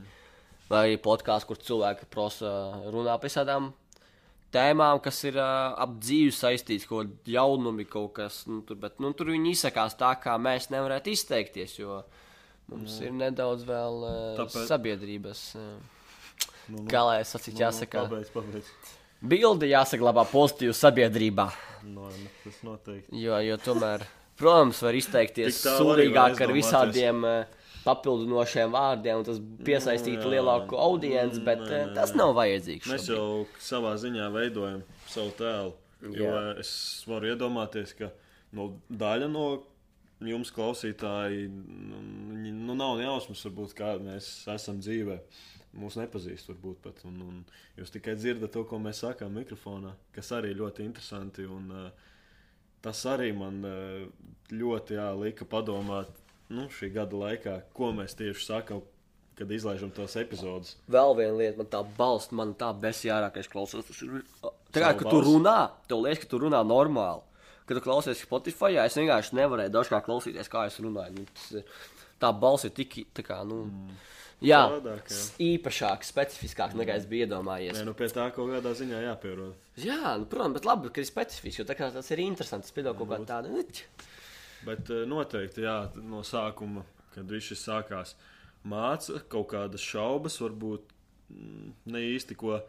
vai 0.71 0.87
arī 0.87 1.01
podkāsts, 1.05 1.45
kur 1.51 1.61
cilvēki 1.61 2.09
prosa 2.13 2.55
runā 2.95 3.19
par 3.19 3.29
visādām 3.29 3.69
tēmām, 4.55 5.03
kas 5.05 5.21
ir 5.29 5.37
uh, 5.37 5.75
ap 5.85 5.99
dzīvi 6.01 6.33
saistīts, 6.33 6.89
kaut 6.89 7.11
kāda 7.11 7.35
jaunumi, 7.37 7.85
kaut 7.91 8.15
kas. 8.17 8.45
Nu, 8.49 8.63
tur, 8.65 8.81
bet 8.81 9.05
nu, 9.05 9.13
tur 9.13 9.35
viņi 9.35 9.53
izsakās 9.53 9.99
tā, 10.01 10.15
kā 10.23 10.39
mēs 10.41 10.71
nevarētu 10.73 11.13
izteikties, 11.13 11.77
jo 11.83 12.01
mums 12.73 13.01
ir 13.05 13.13
nedaudz 13.13 13.65
vēl 13.69 13.99
uh, 14.09 14.37
Tāpēc- 14.43 14.69
sabiedrības. 14.71 15.45
Uh, 15.57 15.91
Nu, 16.65 16.79
nu, 16.81 16.89
lai 17.05 17.19
es 17.21 17.29
sacītu, 17.35 17.59
jāsaka, 17.61 18.07
Pabeidz, 18.07 18.31
pabeidz. 18.33 18.69
bildi 19.21 19.67
jāsaglabā 19.69 20.23
pozitīvi 20.31 20.73
sabiedrībā. 20.73 21.45
No, 21.85 22.07
nu, 22.09 22.31
tas 22.43 22.63
noteikti. 22.65 23.13
Jo, 23.21 23.37
jo 23.45 23.59
tomēr, 23.61 24.07
protams, 24.41 24.81
var 24.81 24.97
izteikties 24.97 25.59
sūdīgāk 25.61 26.41
ar 26.41 26.55
visādiem 26.57 27.21
uh, 27.29 27.45
papildinošiem 27.85 28.73
vārdiem, 28.73 29.21
un 29.21 29.27
tas 29.29 29.43
piesaistītu 29.67 30.23
Nu, 30.25 30.31
jā. 30.31 30.33
lielāku 30.39 30.81
audienci, 30.81 31.43
bet 31.45 31.61
Nē, 31.67 31.83
nē, 31.91 31.95
tas 31.99 32.15
nav 32.17 32.33
vajadzīgs. 32.41 32.89
Mēs 32.89 33.05
šobrīd. 33.11 33.21
jau 33.21 33.61
savā 33.69 33.93
ziņā 34.01 34.31
veidojam 34.33 34.81
savu 35.13 35.35
tēlu. 35.37 35.75
Jo 36.17 36.33
Jā. 36.33 36.41
es 36.65 36.73
varu 37.09 37.29
iedomāties, 37.35 37.93
ka 38.01 38.09
nu, 38.57 38.71
daļa 38.89 39.29
no 39.29 39.45
jums, 40.23 40.53
klausītāji, 40.55 41.49
nu, 41.51 42.01
nu, 42.53 42.77
nav 42.79 43.03
jausmas, 43.03 43.43
varbūt, 43.49 43.75
kā 43.79 43.95
mēs 44.03 44.31
esam 44.55 44.81
dzīvē. 44.83 45.19
Mūsu 45.75 45.99
nepazīst, 46.05 46.53
varbūt 46.53 46.83
pat. 46.85 47.01
Un, 47.09 47.19
un 47.25 47.39
jūs 47.81 47.91
tikai 47.91 48.15
dzirdat 48.15 48.53
to, 48.55 48.63
ko 48.71 48.79
mēs 48.79 49.03
sakām 49.03 49.35
mikrofonā, 49.35 49.97
kas 50.15 50.31
arī 50.37 50.53
ļoti 50.55 50.87
interesanti. 50.87 51.49
Un, 51.51 51.67
uh, 51.75 52.13
tas 52.85 53.01
arī 53.11 53.33
man 53.35 53.59
uh, 53.67 54.05
ļoti 54.55 55.01
jā, 55.01 55.09
lika 55.19 55.49
padomāt 55.51 56.23
nu, 56.55 56.69
šī 56.71 56.93
gada 56.95 57.19
laikā, 57.19 57.59
ko 57.75 57.91
mēs 57.97 58.15
tieši 58.19 58.47
sakām, 58.47 58.85
kad 59.35 59.51
izlaižam 59.51 59.91
tos 59.95 60.15
epizodus. 60.21 60.77
Vēl 60.91 61.17
viena 61.19 61.37
lieta, 61.41 61.59
man 61.59 61.71
tā 61.73 61.81
balss, 61.97 62.31
man 62.31 62.55
tā 62.59 62.71
besjārā, 62.85 63.33
ka 63.35 63.43
es 63.43 63.51
klausos. 63.51 63.87
Tas 63.89 64.03
ir 64.05 64.23
tā 64.71 64.93
kā, 64.95 65.09
tu 65.09 65.23
runā, 65.25 65.59
tev 65.91 66.05
liekas, 66.05 66.23
ka 66.23 66.31
tu 66.31 66.45
runā 66.45 66.61
normāli. 66.67 67.25
Kad 67.65 67.79
tu 67.79 67.85
klausies 67.85 68.21
Spotify, 68.21 68.75
es 68.83 68.97
vienkārši 68.99 69.39
nevarēju 69.39 69.73
dažkārt 69.73 70.05
klausīties, 70.05 70.51
kā 70.53 70.67
es 70.69 70.77
runāju. 70.85 71.17
Nu, 71.17 71.25
tas 71.33 71.47
ir, 71.61 71.79
tā 72.21 72.33
balss 72.37 72.69
ir 72.69 72.75
tik, 72.77 72.99
tā 73.17 73.25
kā, 73.25 73.39
nu, 73.49 73.63
mm. 73.71 73.95
jā, 74.45 74.61
Savādāk, 74.69 75.09
jā. 75.09 75.23
īpašāk, 75.47 76.05
specifiskāk 76.05 76.77
nekā 76.77 76.99
es 77.01 77.07
biju 77.09 77.25
iedomājies. 77.29 77.79
Nē, 77.79 77.87
nu 77.89 77.97
pie 77.97 78.11
tā 78.13 78.27
kaut 78.37 78.53
kādā 78.53 78.75
ziņā 78.77 79.01
jāpierod. 79.07 79.57
Jā, 79.81 80.17
nu, 80.21 80.29
protams, 80.29 80.59
bet 80.59 80.69
labi, 80.69 80.93
ka 80.93 81.01
ir 81.01 81.09
specifisks, 81.09 81.63
jo 81.63 81.69
kā 81.71 81.89
tas 81.95 82.13
ir 82.13 82.25
interesants. 82.27 82.69
Es 82.69 82.77
piedodu 82.77 83.01
kaut 83.01 83.15
kādu 83.15 83.31
tādu. 83.33 83.57
"Uķ." 83.63 83.83
Bet 84.65 84.93
eh, 84.93 85.05
noteikti, 85.09 85.65
jā, 85.65 85.79
no 86.05 86.21
sākuma, 86.25 86.85
kad 87.17 87.29
viss 87.33 87.57
sākās, 87.61 88.15
māca 88.69 89.21
kaut 89.33 89.51
kādas 89.53 89.85
šaubas, 89.85 90.39
varbūt 90.41 90.93
mm, 91.33 91.75
ne 91.93 92.05
īsti 92.13 92.37
ko 92.41 92.61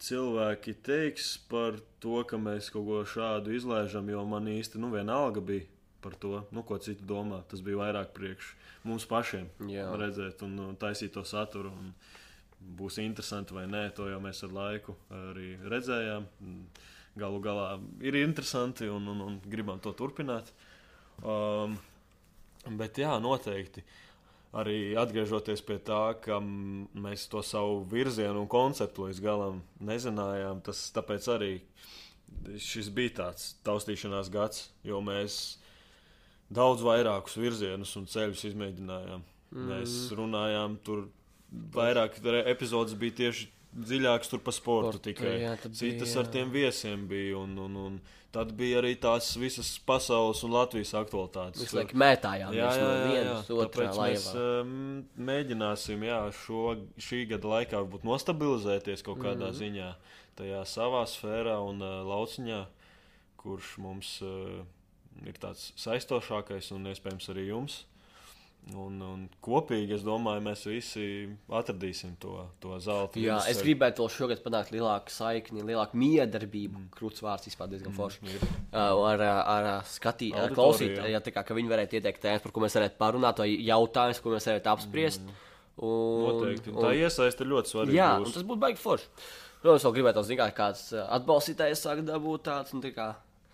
cilvēki 0.00 0.74
teiks 0.84 1.34
par 1.50 1.78
to, 2.00 2.22
ka 2.24 2.38
mēs 2.40 2.70
kaut 2.72 2.86
ko 2.88 3.02
šādu 3.08 3.52
izlaižam, 3.56 4.08
jo 4.08 4.24
man 4.28 4.48
īsti 4.50 4.80
nu, 4.80 4.90
vienalga 4.94 5.42
bija 5.44 5.66
par 6.00 6.16
to, 6.16 6.40
nu, 6.56 6.64
ko 6.64 6.78
citi 6.80 7.04
domā. 7.04 7.42
Tas 7.50 7.60
bija 7.64 7.82
vairāk 7.82 8.14
priekš 8.16 8.54
mums 8.88 9.04
pašiem 9.08 9.48
Jā. 9.68 9.90
redzēt 10.00 10.44
un 10.46 10.56
uh, 10.62 10.72
taisīt 10.80 11.12
to 11.16 11.24
saturu. 11.28 11.72
Un 11.76 11.92
būs 12.60 12.98
interesanti 13.00 13.56
vai 13.56 13.66
nē, 13.68 13.86
to 13.96 14.08
jau 14.08 14.20
mēs 14.20 14.42
ar 14.44 14.56
laiku 14.56 14.96
arī 15.16 15.54
redzējām. 15.72 16.26
Galu 17.20 17.40
galā 17.42 17.70
ir 18.06 18.16
interesanti 18.20 18.88
un, 18.88 19.08
un, 19.10 19.22
un 19.26 19.38
gribam 19.50 19.80
to 19.82 19.92
turpināt. 19.96 20.52
Um, 21.20 21.76
bet 22.80 23.00
jā, 23.00 23.12
noteikti. 23.20 23.84
Arī 24.50 24.96
atgriežoties 24.98 25.60
pie 25.62 25.76
tā, 25.86 26.16
ka 26.18 26.40
mēs 26.42 27.28
to 27.30 27.38
savu 27.46 27.84
virzienu 27.90 28.42
un 28.42 28.48
konceptu 28.50 29.06
līdz 29.06 29.20
galam 29.22 29.60
nezinājām, 29.78 30.62
tas 30.66 30.88
tāpēc 30.96 31.28
arī 31.30 31.52
šis 32.58 32.88
bija 32.94 33.14
tāds 33.20 33.52
taustīšanās 33.66 34.30
gads, 34.34 34.64
jo 34.82 34.98
mēs 35.06 35.36
daudz 36.50 36.82
vairākus 36.82 37.38
virzienus 37.38 37.94
un 38.00 38.10
ceļus 38.10 38.42
izmēģinājām. 38.50 39.22
Mm. 39.54 39.70
Mēs 39.70 39.96
runājām 40.18 40.76
tur 40.86 41.06
vairāk, 41.74 42.18
epizodes 42.42 42.98
bija 42.98 43.20
tieši 43.22 43.48
dziļākas 43.70 44.30
tur 44.32 44.40
par 44.42 44.54
sportu 44.56 44.94
Sportu, 44.96 45.02
tikai. 45.08 45.34
jā, 45.42 45.52
Citas 45.68 46.08
bija, 46.08 46.22
ar 46.22 46.30
tiem 46.32 46.50
viesiem 46.54 47.04
bija, 47.10 47.38
un, 47.38 47.52
un, 47.66 47.76
un 47.78 47.98
tad 48.34 48.52
bija 48.58 48.80
arī 48.80 48.94
tās 49.00 49.30
visas 49.38 49.70
pasaules 49.86 50.42
un 50.46 50.54
Latvijas 50.54 50.92
aktualitātes. 50.98 51.62
Visu 51.64 51.78
laiku 51.78 51.98
mētājām 52.00 52.54
Jā, 52.56 52.70
jā, 52.74 52.88
no 52.88 53.14
jā, 53.14 53.22
jā. 53.26 53.36
otrā 53.56 53.86
Tāpēc 53.90 54.00
mēs 54.02 54.26
um, 54.38 54.74
mēģināsim 55.30 56.06
jā, 56.06 56.20
šo, 56.42 56.64
šī 56.98 57.24
gada 57.34 57.54
laikā 57.54 57.78
varbūt 57.78 58.06
nostabilizēties 58.08 59.06
kaut 59.06 59.22
kādā 59.22 59.50
mm 59.50 59.58
ziņā, 59.60 59.88
tajā 60.38 60.64
savā 60.68 61.04
sfērā 61.10 61.58
un 61.66 61.82
uh, 61.84 62.00
lauciņā, 62.06 62.60
kurš 63.40 63.74
mums 63.82 64.16
uh, 64.24 64.60
ir 65.26 65.38
tāds 65.42 65.70
saistošākais 65.80 66.70
un 66.76 66.90
iespējams 66.90 67.30
arī 67.34 67.50
jums. 67.50 67.84
Un, 68.70 69.00
un 69.02 69.22
kopīgi, 69.42 69.96
es 69.96 70.02
domāju, 70.06 70.42
mēs 70.44 70.60
visi 70.68 71.04
atradīsim 71.50 72.12
to, 72.22 72.36
to 72.62 72.76
zelta 72.78 73.18
Jā, 73.18 73.40
es 73.40 73.48
vidusceļu. 73.48 73.64
gribētu 73.66 74.04
vēl 74.04 74.10
šogad 74.14 74.42
panākt 74.44 74.70
lielāku 74.70 75.10
saikni, 75.10 75.64
lielāku 75.66 75.98
miedarbību. 75.98 76.78
Mm. 76.78 76.90
Krūts 76.94 77.24
vārds 77.24 77.48
vispār 77.50 77.72
diezgan 77.72 77.96
foršs. 77.96 78.20
ir. 78.30 78.44
Uh, 78.70 79.00
ar 79.08 79.24
ar, 79.26 79.40
ar 79.42 79.68
skatītājiem, 79.90 80.52
Auditoriju, 80.54 80.94
klausītājiem, 81.00 81.34
kā 81.34 81.44
ka 81.48 81.56
viņi 81.58 81.72
varētu 81.72 81.98
ieteikt 81.98 82.22
tēmas, 82.22 82.44
par 82.44 82.54
ko 82.54 82.62
mēs 82.62 82.78
varētu 82.78 83.00
parunāt, 83.00 83.42
vai 83.42 83.48
jautājumus, 83.56 84.22
ko 84.22 84.36
mēs 84.36 84.50
varētu 84.52 84.72
apspriest. 84.76 85.32
Un, 85.80 86.26
Noteikti. 86.28 86.70
Un 86.70 86.84
tā 86.84 86.92
iesaiste 87.00 87.48
ļoti 87.48 87.74
svarīga. 87.74 87.96
Jā, 87.96 88.10
tas 88.28 88.44
būtu 88.46 88.60
baigi 88.60 88.82
forši. 88.82 89.10
Protams, 89.60 89.84
vēl 89.84 89.96
gribētu 89.98 90.22
zināt, 90.24 90.54
kāds 90.56 90.86
atbalstītājs 91.00 91.82
sāk 91.84 92.04
dabūt 92.06 92.46
tāds. 92.46 92.72
Nu, 92.76 92.80
tā 92.84 92.94
kā, 92.96 93.10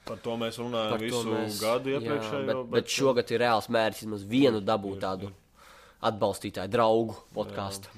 Par 0.07 0.21
to 0.23 0.37
mēs 0.39 0.59
runājam 0.63 0.93
par 0.95 1.03
visu 1.03 1.25
mēs- 1.33 1.59
gadu 1.61 1.91
iepriekšējo. 1.97 2.47
Bet, 2.47 2.71
bet 2.71 2.95
šogad 2.95 3.31
ir 3.35 3.43
reāls 3.43 3.67
mērķis 3.75 4.05
vismaz 4.05 4.25
vienu 4.31 4.61
dabūt 4.63 5.01
tādu 5.03 5.33
atbalstītāju, 6.07 6.71
draugu 6.71 7.17
podkāstu. 7.35 7.91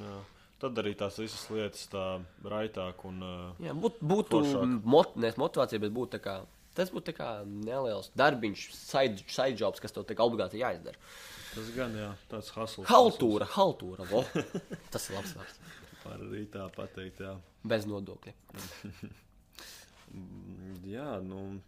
Tad 0.59 0.79
arī 0.83 0.94
tās 0.99 1.18
visas 1.21 1.44
lietas 1.55 1.85
tā 1.92 2.05
raitāk 2.42 3.05
un 3.07 3.21
uh, 3.23 3.51
Jā, 3.62 3.75
būt, 3.79 4.01
būtu 4.03 4.40
mot, 4.83 5.12
nevis 5.14 5.37
motivācija, 5.38 5.79
bet 5.85 5.92
būtu 5.94 6.16
tā 6.16 6.21
kā. 6.25 6.38
Tas 6.75 6.90
būtu 6.94 7.12
tā 7.12 7.14
kā 7.14 7.29
neliels 7.47 8.11
darbiņš, 8.18 8.64
jobs, 9.59 9.79
kas 9.83 9.94
tev 9.94 10.07
tā 10.09 10.16
kā 10.18 10.27
obligāti 10.27 10.59
jāizdara. 10.59 10.99
tas 11.55 11.71
gan 11.77 11.94
jā, 11.94 12.11
tāds 12.31 12.51
hasls. 12.57 12.87
Haltūra, 12.90 13.47
haltūra. 13.55 14.07
vo. 14.11 14.25
Tas 14.92 15.09
ir 15.11 15.16
labs 15.16 15.35
vārds. 15.38 15.59
Var 16.05 16.21
arī 16.27 16.44
tā 16.51 16.68
pateikt, 16.75 17.21
jā. 17.21 17.37
Bez 17.66 17.87
nodokļa. 17.90 18.35
Jā, 20.88 21.18
nu, 21.21 21.61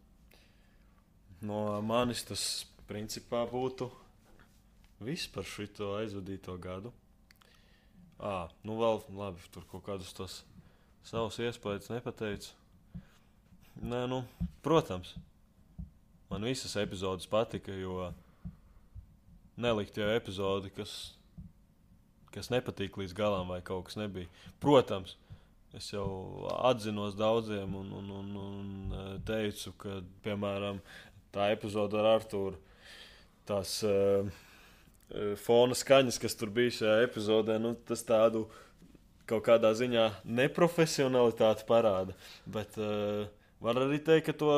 no 1.45 1.81
manis 1.85 2.25
tas 2.29 2.45
principā 2.89 3.45
būtu 3.49 3.89
viss 5.01 5.29
par 5.33 5.47
šo 5.49 5.95
aizvadīto 6.01 6.57
gadu. 6.61 6.93
À, 8.21 8.51
nu 8.69 8.77
vēl 8.77 9.01
labi, 9.17 9.41
tur 9.53 9.65
kaut 9.71 9.87
kādus 9.87 10.13
tos 10.13 10.43
savus 11.09 11.39
iespējas 11.41 11.89
nepateicu. 11.89 12.53
Nē, 13.81 14.03
nu, 14.13 14.19
protams, 14.61 15.15
man 16.29 16.45
visas 16.45 16.77
epizodes 16.77 17.31
patika, 17.31 17.73
jo 17.73 18.11
nelikt 19.61 19.97
jau 19.97 20.11
epizodi, 20.13 20.69
kas, 20.77 21.15
kas 22.35 22.53
nepatīk 22.53 22.99
līdz 23.01 23.17
galam, 23.17 23.49
vai 23.49 23.63
kaut 23.65 23.89
kas 23.89 23.97
nebija. 23.97 24.29
Protams, 24.61 25.17
es 25.77 25.89
jau 25.95 26.45
atzinos 26.61 27.17
daudziem 27.17 27.73
un, 27.79 27.89
un, 28.03 28.13
un, 28.21 28.31
un 28.45 28.99
eh, 28.99 29.11
teicu, 29.25 29.73
ka, 29.81 30.01
piemēram, 30.27 30.81
tā 31.35 31.51
epizode 31.55 31.99
ar 32.01 32.15
Arthuru, 32.17 32.59
tās 33.49 33.79
uh, 33.87 34.27
fona 35.43 35.77
skaņas, 35.77 36.19
kas 36.23 36.37
tur 36.39 36.53
bija 36.55 36.75
šajā 36.81 36.99
epizodē, 37.07 37.59
nu, 37.63 37.75
tas 37.87 38.03
tādu 38.07 38.47
kaut 39.31 39.45
kādā 39.47 39.71
ziņā 39.79 40.07
neprofesionalitāti 40.27 41.67
parāda. 41.69 42.17
Bet 42.51 42.77
uh, 42.81 43.27
var 43.63 43.81
arī 43.85 44.01
teikt, 44.03 44.31
ka 44.31 44.37
to, 44.43 44.53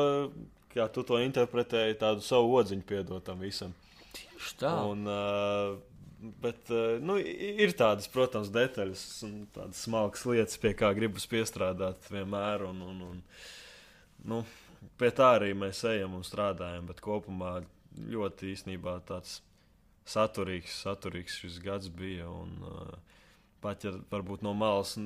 kā 0.73 0.89
tu 0.93 1.05
to 1.07 1.21
interpretēji, 1.21 1.99
tādu 2.01 2.25
savu 2.25 2.55
odziņu 2.61 2.85
piedot 2.89 3.25
tam 3.25 3.43
visam. 3.43 3.73
Tieši 4.13 4.55
tā. 4.61 4.73
Un, 4.89 5.05
uh, 5.09 6.31
bet 6.43 6.71
uh, 6.73 6.97
nu, 7.03 7.17
ir 7.19 7.75
tādas, 7.77 8.09
protams, 8.11 8.51
detaļas 8.53 9.05
un 9.27 9.43
tādas 9.53 9.85
smalkas 9.85 10.25
lietas, 10.29 10.59
pie 10.61 10.73
kā 10.77 10.93
gribas 10.97 11.27
piestrādāt 11.29 12.09
vienmēr. 12.13 12.65
Un, 12.69 12.81
un, 12.89 13.01
un, 13.11 13.23
nu, 14.29 14.43
pie 14.99 15.09
tā 15.15 15.33
arī 15.37 15.53
mēs 15.57 15.83
ejam 15.89 16.17
un 16.19 16.25
strādājam. 16.27 16.87
Bet 16.89 17.01
kopumā 17.03 17.55
ļoti 17.93 18.53
īstenībā 18.53 18.97
tāds 19.07 19.41
saturīgs, 20.09 20.81
saturīgs 20.83 21.39
šis 21.43 21.59
gads 21.63 21.91
bija. 21.93 22.29
Un, 22.29 22.57
uh, 22.67 23.19
pat 23.63 23.85
ja 23.87 23.93
varbūt 24.11 24.43
no 24.43 24.51
malas 24.57 24.97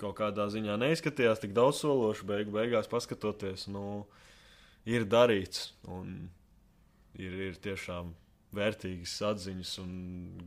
kaut 0.00 0.16
kādā 0.20 0.48
ziņā 0.52 0.78
neizskatījās 0.80 1.42
tik 1.42 1.52
daudz 1.56 1.82
sološi, 1.82 2.26
beigu 2.28 2.54
beigās 2.54 2.88
paskatoties. 2.90 3.66
Nu, 3.72 4.06
ir 4.88 5.04
darīts. 5.08 5.72
Un 5.90 6.30
ir, 7.18 7.34
ir 7.50 7.60
tiešām 7.62 8.14
vērtīgas 8.56 9.18
atziņas 9.32 9.74
un 9.82 9.94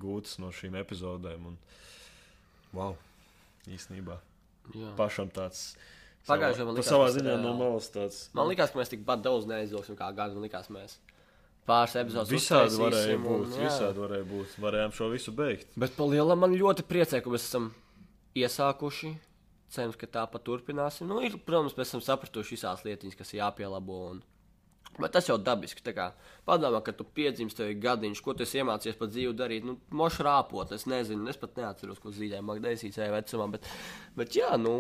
gūtas 0.02 0.40
no 0.42 0.50
šīm 0.56 0.78
epizodēm. 0.82 1.52
Un, 1.52 1.58
wow, 2.74 2.96
īstenībā 3.70 4.18
Jā. 4.74 4.94
pašam 5.00 5.30
tāds. 5.34 5.72
Pagājušajā 6.28 6.62
savā- 6.62 6.76
likās, 6.78 6.92
savā 6.92 7.06
tas 7.08 7.16
ziņā 7.18 7.38
no 7.42 7.54
malas 7.58 7.90
tāds. 7.90 8.20
Man 8.38 8.48
liekas, 8.52 8.72
ka 8.72 8.80
mēs 8.80 8.92
tikpat 8.94 9.24
daudz 9.26 9.48
neizvilksim 9.50 9.98
kā 9.98 10.12
gadu. 10.16 10.38
Man 10.38 10.46
liekas, 10.46 10.70
mēs 10.70 10.98
pāris 11.68 11.96
epizodes 11.98 12.30
Visādi 12.30 12.78
varēja 12.78 13.18
būt. 13.18 13.46
un. 13.48 13.58
Visādi 13.58 14.04
varēja 14.04 14.28
būt. 14.30 14.56
Varējām 14.62 14.94
šo 14.94 15.10
visu 15.12 15.32
beigt. 15.32 15.68
Bet 15.78 15.96
par 15.98 16.08
lielu 16.08 16.36
man 16.38 16.54
ļoti 16.54 16.86
priecē, 16.86 17.24
ka 17.24 17.30
mēs 17.30 17.48
esam 17.50 17.74
iesākuši. 18.36 19.16
Cerams, 19.72 19.96
ka 19.96 20.06
tā 20.06 20.26
pat 20.28 20.44
turpināsim. 20.44 21.08
Nu, 21.08 21.22
ir, 21.24 21.38
protams, 21.48 21.74
mēs 21.78 21.94
esam 21.94 22.02
sapratuši 22.04 22.58
visās 22.58 22.84
lietiņas, 22.84 23.16
kas 23.16 23.32
jāpielabo. 23.38 24.00
Un... 24.12 24.22
Bet 25.00 25.14
tas 25.16 25.30
jau 25.30 25.38
dabiski. 25.40 25.82
Padomā, 26.46 26.82
ka 26.84 26.92
tu 26.92 27.06
piedzimsti 27.08 27.62
tev 27.62 27.70
ir 27.72 27.80
gadiņš, 27.80 28.22
ko 28.22 28.34
tu 28.36 28.44
iemācījies 28.44 29.00
pa 29.00 29.08
dzīvi 29.08 29.34
darīt. 29.40 29.64
Nu, 29.64 29.78
mošu 29.96 30.26
rāpot, 30.28 30.74
es 30.76 30.84
nezinu, 30.92 31.24
es 31.32 31.40
pat 31.40 31.56
neatceros, 31.56 32.02
ko 32.04 32.12
zīmēju 32.12 32.44
Magdēsīs 32.44 33.00
vai 33.00 33.08
vecumā. 33.16 33.48
Bet, 33.56 33.70
bet 34.20 34.36
jā, 34.36 34.52
nu, 34.60 34.76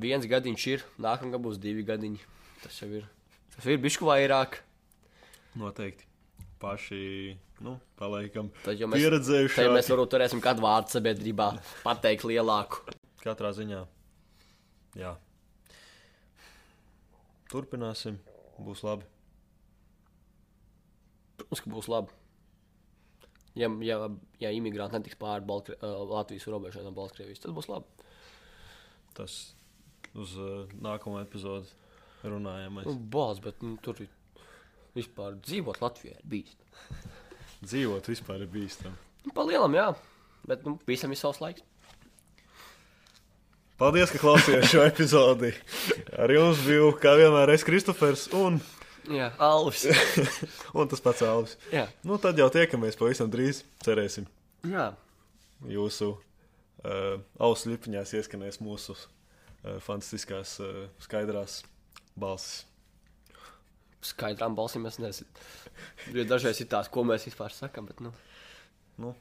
viens 0.00 0.26
gadiņš 0.28 0.66
ir, 0.72 0.84
nākamā 1.02 1.40
būs 1.42 1.60
divi 1.62 1.84
gadiņi. 1.86 2.20
Tas 2.62 2.78
jau 2.82 2.90
ir. 2.98 3.08
Tas 3.56 3.66
ir 3.70 3.80
bišku 3.82 4.08
vairāk. 4.08 4.60
Noteikti. 5.56 6.06
Paši, 6.60 7.36
nu, 7.64 7.76
paliekam 8.00 8.48
pieredzējuši. 8.64 9.58
tad 9.58 9.74
mēs 9.74 9.90
varbūt 9.92 10.12
turēsim 10.14 10.40
kādu 10.44 10.64
vārdu 10.64 10.94
sabiedrībā 10.96 11.50
pateikt 11.84 12.24
lielāku. 12.28 12.96
Katrā 13.20 13.50
ziņā. 13.56 13.82
Jā. 14.96 15.12
Turpināsim. 17.52 18.16
Būs 18.56 18.80
labi. 18.86 19.04
Protams, 21.36 21.62
ka 21.62 21.72
būs 21.72 21.90
labi. 21.92 22.14
Ja, 23.56 23.68
ja, 23.84 23.98
ja 24.40 24.52
imigranti 24.52 24.98
netiks 24.98 25.16
pāri 25.20 25.44
Balkri, 25.48 25.76
uh, 25.80 26.02
Latvijas 26.08 26.48
robežai 26.52 26.84
no 26.84 26.92
Baltkrievijas, 26.96 27.40
tad 27.44 27.54
būs 27.56 27.68
labi. 27.72 28.08
Tas 29.16 29.36
uz 30.16 30.34
uh, 30.40 30.64
nākamo 30.82 31.20
epizodu 31.22 31.68
runājam. 32.26 32.80
Nu, 32.86 32.96
Balts, 33.12 33.42
bet 33.44 33.62
nu, 33.64 33.76
tur 33.82 34.00
ir 34.02 34.10
vispār 34.96 35.36
dzīvot 35.44 35.80
Latvijā 35.84 36.16
ir 36.16 36.28
bijis. 36.28 36.56
Dzīvot 37.66 38.08
vispār 38.10 38.44
ir 38.44 38.50
bīstami. 38.52 38.96
Nu, 39.26 39.32
pa 39.36 39.44
lielam, 39.46 39.74
jā. 39.76 39.90
Bet 40.46 40.66
nu, 40.66 40.76
visam 40.86 41.12
ir 41.12 41.18
savs 41.20 41.40
laiks. 41.42 41.64
Paldies, 43.76 44.08
ka 44.12 44.20
klausījāties 44.22 44.70
šo 44.72 44.84
epizodi. 44.86 45.50
Ar 46.16 46.32
jums 46.32 46.62
biju 46.64 46.94
kā 47.00 47.12
vienmēr 47.18 47.52
es 47.52 47.64
Kristofers 47.66 48.24
un, 48.36 48.56
Jā, 49.12 49.28
Alvis. 49.42 49.84
un 50.78 50.88
tas 50.90 51.02
pats 51.04 51.22
Alvis. 51.22 51.56
jā. 51.70 51.84
Nu, 52.06 52.16
tad 52.22 52.38
jau 52.40 52.48
tiekamies 52.52 52.96
pavisam 52.98 53.28
drīz. 53.30 53.62
Cerēsim, 53.84 54.24
jā. 54.66 54.88
jūsu 55.70 56.14
uh, 56.16 57.20
ausu 57.38 57.70
lipiņās 57.74 58.16
ieskanēs 58.18 58.58
mūsu 58.64 58.96
fantastiskās, 59.84 60.58
uh, 60.64 60.86
skaidrās 61.02 61.60
balsis. 62.18 62.64
Skaidrām 64.06 64.54
balsīm 64.54 64.84
es 64.86 65.00
nezinu. 65.02 65.46
Jo 66.14 66.24
dažreiz 66.28 66.60
ir 66.62 66.68
tās, 66.70 66.90
ko 66.92 67.02
mēs 67.08 67.26
vispār 67.26 67.54
sakām, 67.54 67.88
nu, 68.04 68.12
Nu. 68.96 69.12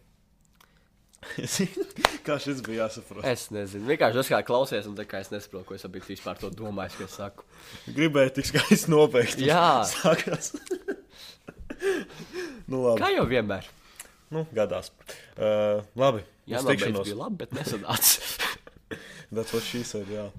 kā 2.26 2.36
šis 2.42 2.62
bija 2.66 2.86
jāsaprot? 2.86 3.26
es 3.28 3.48
nezinu. 3.54 3.88
Vienkārši 3.90 4.22
es 4.22 4.30
kā 4.32 4.40
klausies, 4.46 4.86
un 4.90 4.98
kā 5.10 5.24
es 5.24 5.32
nesaprotu, 5.34 5.66
ko 5.72 5.78
es 5.78 5.86
biju 5.92 6.08
vispār 6.12 6.38
to 6.40 6.52
domājis, 6.54 7.00
ka 7.00 7.08
es 7.08 7.18
saku. 7.18 7.48
Gribēju 7.96 8.36
tik 8.38 8.50
skaisti 8.52 8.94
nobeigt. 8.94 9.42
Jā. 9.42 9.82
Sākās. 9.92 10.54
nu, 12.70 12.84
labi. 12.86 13.02
Kā 13.02 13.12
jau 13.16 13.26
vienmēr. 13.30 13.68
Nu, 14.34 14.46
gadās. 14.56 14.92
Uh, 15.36 15.82
labi. 15.98 16.24
Jā, 16.50 16.62
tikšanos. 16.66 17.08
bija 17.10 17.18
labi, 17.24 17.42
bet 17.42 17.58
nesanāca. 17.58 18.35
That's 19.32 19.54
what 19.54 19.64
she 19.64 19.84
said. 19.84 20.08
Yeah. 20.08 20.30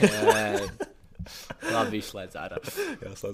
Uh, 0.00 0.68
rubbish, 1.70 2.14
lads. 2.14 2.36
I 2.44 2.48
don't. 2.48 2.78
Yeah, 3.02 3.14
so 3.14 3.30